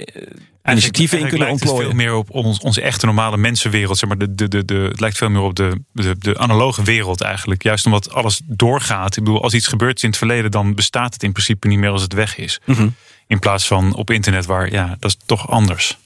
[0.71, 1.77] initiatieven in kunnen ontplooien.
[1.77, 3.97] Het veel meer op ons, onze echte normale mensenwereld.
[3.97, 6.83] Zeg maar de, de, de, de, het lijkt veel meer op de, de, de analoge
[6.83, 7.63] wereld eigenlijk.
[7.63, 9.17] Juist omdat alles doorgaat.
[9.17, 11.89] Ik bedoel, als iets gebeurt in het verleden, dan bestaat het in principe niet meer
[11.89, 12.59] als het weg is.
[12.65, 12.95] Mm -hmm.
[13.27, 15.97] In plaats van op internet, waar ja, dat is toch anders.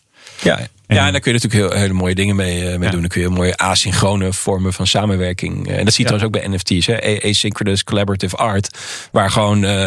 [0.41, 2.99] Ja, ja, en daar kun je natuurlijk heel, hele mooie dingen mee, uh, mee doen.
[2.99, 5.69] Dan kun je mooie asynchrone vormen van samenwerking.
[5.69, 6.17] Uh, en dat zie je ja.
[6.17, 6.85] trouwens ook bij NFT's.
[6.85, 7.21] Hè?
[7.29, 8.77] Asynchronous Collaborative Art.
[9.11, 9.85] Waar gewoon uh,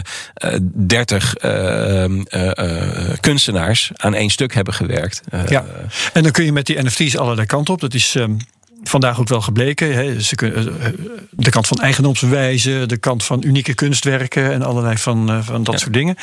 [0.87, 2.23] 30 ehm,
[3.21, 5.21] kunstenaars aan één stuk hebben gewerkt.
[5.49, 5.65] ja,
[6.13, 7.81] en dan kun je met die NFT's allerlei kanten op.
[7.81, 8.39] Dat is um,
[8.83, 9.95] vandaag ook wel gebleken.
[9.95, 10.21] Hè.
[10.21, 10.89] Ze kunnen, eh,
[11.31, 15.81] de kant van eigendomsbewijzen, de kant van unieke kunstwerken en allerlei van, eh, van dat
[15.81, 16.17] soort dingen.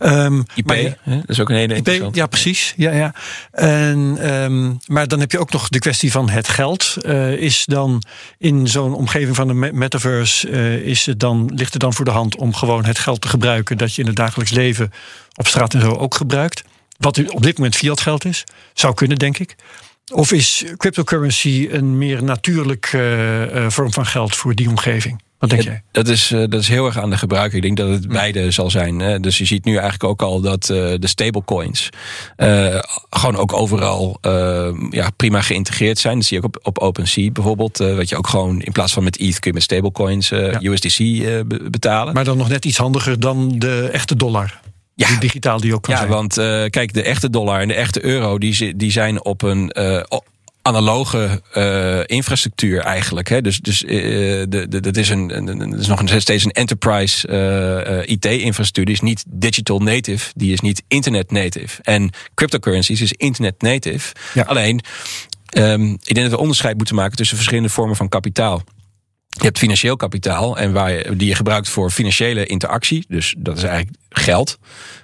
[0.00, 1.16] Um, IP, maar, hè?
[1.16, 2.74] dat is ook een hele IP, Ja, precies.
[2.76, 3.14] Ja, ja.
[3.50, 6.96] En, um, maar dan heb je ook nog de kwestie van het geld.
[7.06, 8.02] Uh, is dan
[8.38, 12.10] in zo'n omgeving van de metaverse, uh, is het dan, ligt het dan voor de
[12.10, 14.92] hand om gewoon het geld te gebruiken dat je in het dagelijks leven
[15.34, 16.62] op straat en zo ook gebruikt?
[16.98, 18.44] Wat op dit moment fiat geld is.
[18.74, 19.56] Zou kunnen, denk ik.
[20.12, 25.22] Of is cryptocurrency een meer natuurlijke uh, vorm van geld voor die omgeving?
[25.38, 25.82] Wat denk jij?
[25.92, 27.56] Dat is, uh, dat is heel erg aan de gebruiker.
[27.56, 28.98] Ik denk dat het beide zal zijn.
[28.98, 29.20] Hè.
[29.20, 31.90] Dus je ziet nu eigenlijk ook al dat de stablecoins
[33.10, 34.18] gewoon ook overal
[34.90, 36.14] ja, prima geïntegreerd zijn.
[36.14, 37.78] Dat zie je ook op, op OpenSea bijvoorbeeld.
[37.78, 40.60] wat je ook gewoon in plaats van met ETH kun je met stablecoins ja.
[40.60, 41.24] USDC
[41.70, 42.14] betalen.
[42.14, 44.60] Maar dan nog net iets handiger dan de echte dollar.
[44.94, 45.08] Ja.
[45.08, 46.12] Die digitaal die ook kan ja, zijn.
[46.12, 49.76] want uh, kijk, de echte dollar en de echte euro, die, die zijn op een
[49.78, 50.02] uh,
[50.62, 53.28] analoge uh, infrastructuur eigenlijk.
[53.28, 53.40] Hè?
[53.40, 57.28] Dus, dus de, de, dat is, een, een, is nog steeds een enterprise
[58.06, 58.84] IT-infrastructuur.
[58.84, 61.82] Die is niet digital native, die is niet internet native.
[61.82, 64.12] En cryptocurrencies is internet native.
[64.34, 64.42] Ja.
[64.42, 64.80] Alleen
[65.58, 68.62] Um, ik denk dat we onderscheid moeten maken tussen verschillende vormen van kapitaal.
[69.36, 73.04] Je hebt financieel kapitaal en waar die je gebruikt voor financiële interactie.
[73.08, 74.58] Dus dat is eigenlijk geld.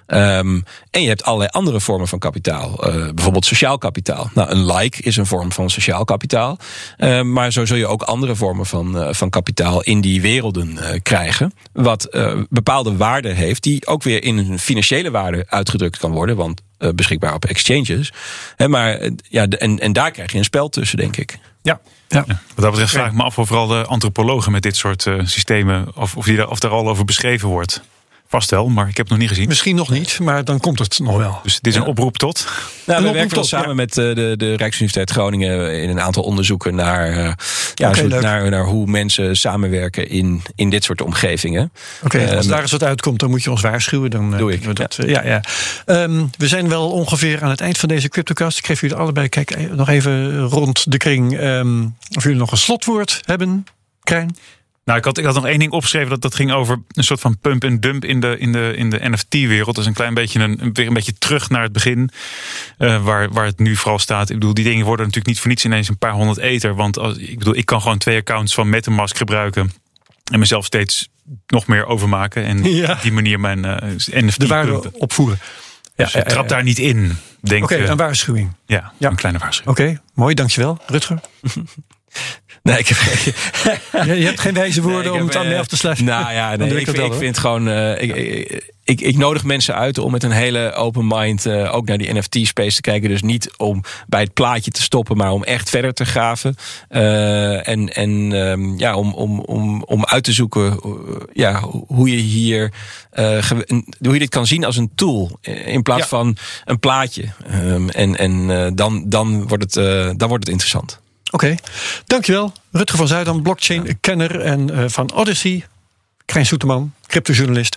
[0.07, 2.87] Um, en je hebt allerlei andere vormen van kapitaal.
[2.87, 4.29] Uh, bijvoorbeeld sociaal kapitaal.
[4.33, 6.57] Nou, een like is een vorm van sociaal kapitaal.
[6.97, 10.77] Uh, maar zo zul je ook andere vormen van, uh, van kapitaal in die werelden
[11.03, 11.53] krijgen.
[11.73, 12.09] Wat
[12.49, 16.35] bepaalde waarde heeft, die ook weer in een financiële waarde uitgedrukt kan worden.
[16.35, 16.61] Want
[16.95, 18.11] beschikbaar op exchanges.
[18.67, 21.39] Maar ja, en, en daar krijg je een spel tussen, denk ik.
[21.61, 22.23] Ja, ja.
[22.27, 25.95] Wat dat betreft vraag ik me af of vooral de antropologen met dit soort systemen,
[25.95, 27.81] of, of, die daar, of daar al over beschreven wordt.
[28.31, 29.47] Vast wel, maar ik heb het nog niet gezien.
[29.47, 31.39] Misschien nog niet, maar dan komt het nog wel.
[31.43, 32.47] Dus dit is een oproep tot?
[32.85, 36.75] Nou, we werken wel samen met eh, de, de Rijksuniversiteit Groningen in een aantal onderzoeken
[36.75, 37.31] naar, uh,
[37.75, 41.71] ja, naar, naar hoe mensen samenwerken in, in dit soort omgevingen.
[42.03, 44.09] Oké, als ehm, daar eens wat uitkomt, dan moet je ons waarschuwen.
[44.09, 44.63] Dan eh, doe ik.
[44.63, 45.23] We, dat, ja.
[45.23, 45.41] ja,
[45.85, 48.57] Um, we zijn wel ongeveer aan het eind van deze CryptoCast.
[48.57, 51.39] Ik geef jullie allebei, kijk nog even rond de kring.
[51.41, 53.65] Um, of jullie nog een slotwoord hebben,
[54.03, 54.35] Krijn?
[54.83, 56.09] Nou, ik had, ik had nog één ding opgeschreven.
[56.09, 58.89] Dat, dat ging over een soort van pump en dump in de, in de, in
[58.89, 59.75] de NFT-wereld.
[59.75, 62.09] Dus een klein beetje een, weer een beetje terug naar het begin.
[62.77, 64.29] Uh, waar, waar het nu vooral staat.
[64.29, 66.75] Ik bedoel, die dingen worden natuurlijk niet voor niets ineens een paar honderd ether.
[66.75, 69.73] Want als, ik bedoel, ik kan gewoon twee accounts van MetaMask gebruiken.
[70.31, 71.09] En mezelf steeds
[71.47, 72.45] nog meer overmaken.
[72.45, 72.91] En ja.
[72.91, 73.75] op die manier mijn uh,
[74.07, 75.39] NFT De waarde opvoeren.
[75.95, 77.17] Ja, dus trap daar niet in.
[77.43, 78.53] Oké, okay, een waarschuwing.
[78.65, 79.79] Ja, ja, een kleine waarschuwing.
[79.79, 80.81] Oké, mooi, dankjewel.
[80.85, 81.19] Rutger?
[82.63, 82.97] Nee, ik heb
[84.05, 86.05] je, je hebt geen wijze woorden om het aan mee af te sluiten.
[86.05, 87.67] Nou ja, nee, ik, ik, ik vind gewoon.
[87.67, 88.15] Uh, ik,
[88.83, 92.13] ik, ik, nodig mensen uit om met een hele open mind uh, ook naar die
[92.13, 93.09] NFT-space te kijken.
[93.09, 96.55] Dus niet om bij het plaatje te stoppen, maar om echt verder te graven.
[96.89, 100.79] Uh, en en um, ja, om, om, om, om uit te zoeken
[101.33, 102.71] ja, hoe je hier.
[103.99, 105.39] hoe je dit kan zien als een tool.
[105.65, 106.07] In plaats ja.
[106.07, 107.23] van een plaatje.
[107.53, 109.73] Um, en en dan, dan, wordt het,
[110.19, 110.99] dan wordt het interessant.
[111.31, 111.59] Oké, okay.
[112.05, 112.53] dankjewel.
[112.71, 115.65] Rutger van Zuidam, blockchain-kenner en uh, van Odyssey.
[116.25, 117.75] Krijn Soeterman, cryptojournalist.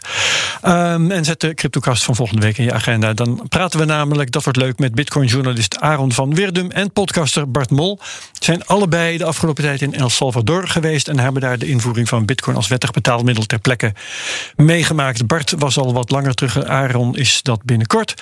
[0.65, 3.13] Um, en zet de CryptoCast van volgende week in je agenda.
[3.13, 7.71] Dan praten we namelijk, dat wordt leuk, met Bitcoin-journalist Aaron van Wirdum en podcaster Bart
[7.71, 7.99] Mol.
[8.41, 12.25] Zijn allebei de afgelopen tijd in El Salvador geweest en hebben daar de invoering van
[12.25, 13.93] Bitcoin als wettig betaalmiddel ter plekke
[14.57, 15.27] meegemaakt.
[15.27, 16.65] Bart was al wat langer terug.
[16.65, 18.15] Aaron is dat binnenkort.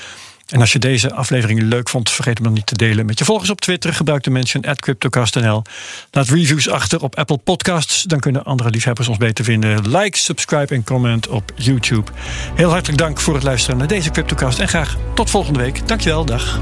[0.48, 3.24] En als je deze aflevering leuk vond, vergeet hem dan niet te delen met je
[3.24, 3.94] volgers op Twitter.
[3.94, 5.62] Gebruik de mention at CryptoCast.nl.
[6.10, 8.02] Laat reviews achter op Apple Podcasts.
[8.02, 9.96] Dan kunnen andere liefhebbers ons beter vinden.
[9.96, 12.10] Like, subscribe en comment op YouTube.
[12.54, 14.58] Heel hartelijk dank voor het luisteren naar deze CryptoCast.
[14.58, 15.88] En graag tot volgende week.
[15.88, 16.60] Dankjewel, dag.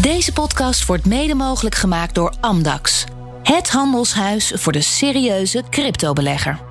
[0.00, 3.04] Deze podcast wordt mede mogelijk gemaakt door Amdax.
[3.42, 6.69] Het handelshuis voor de serieuze cryptobelegger.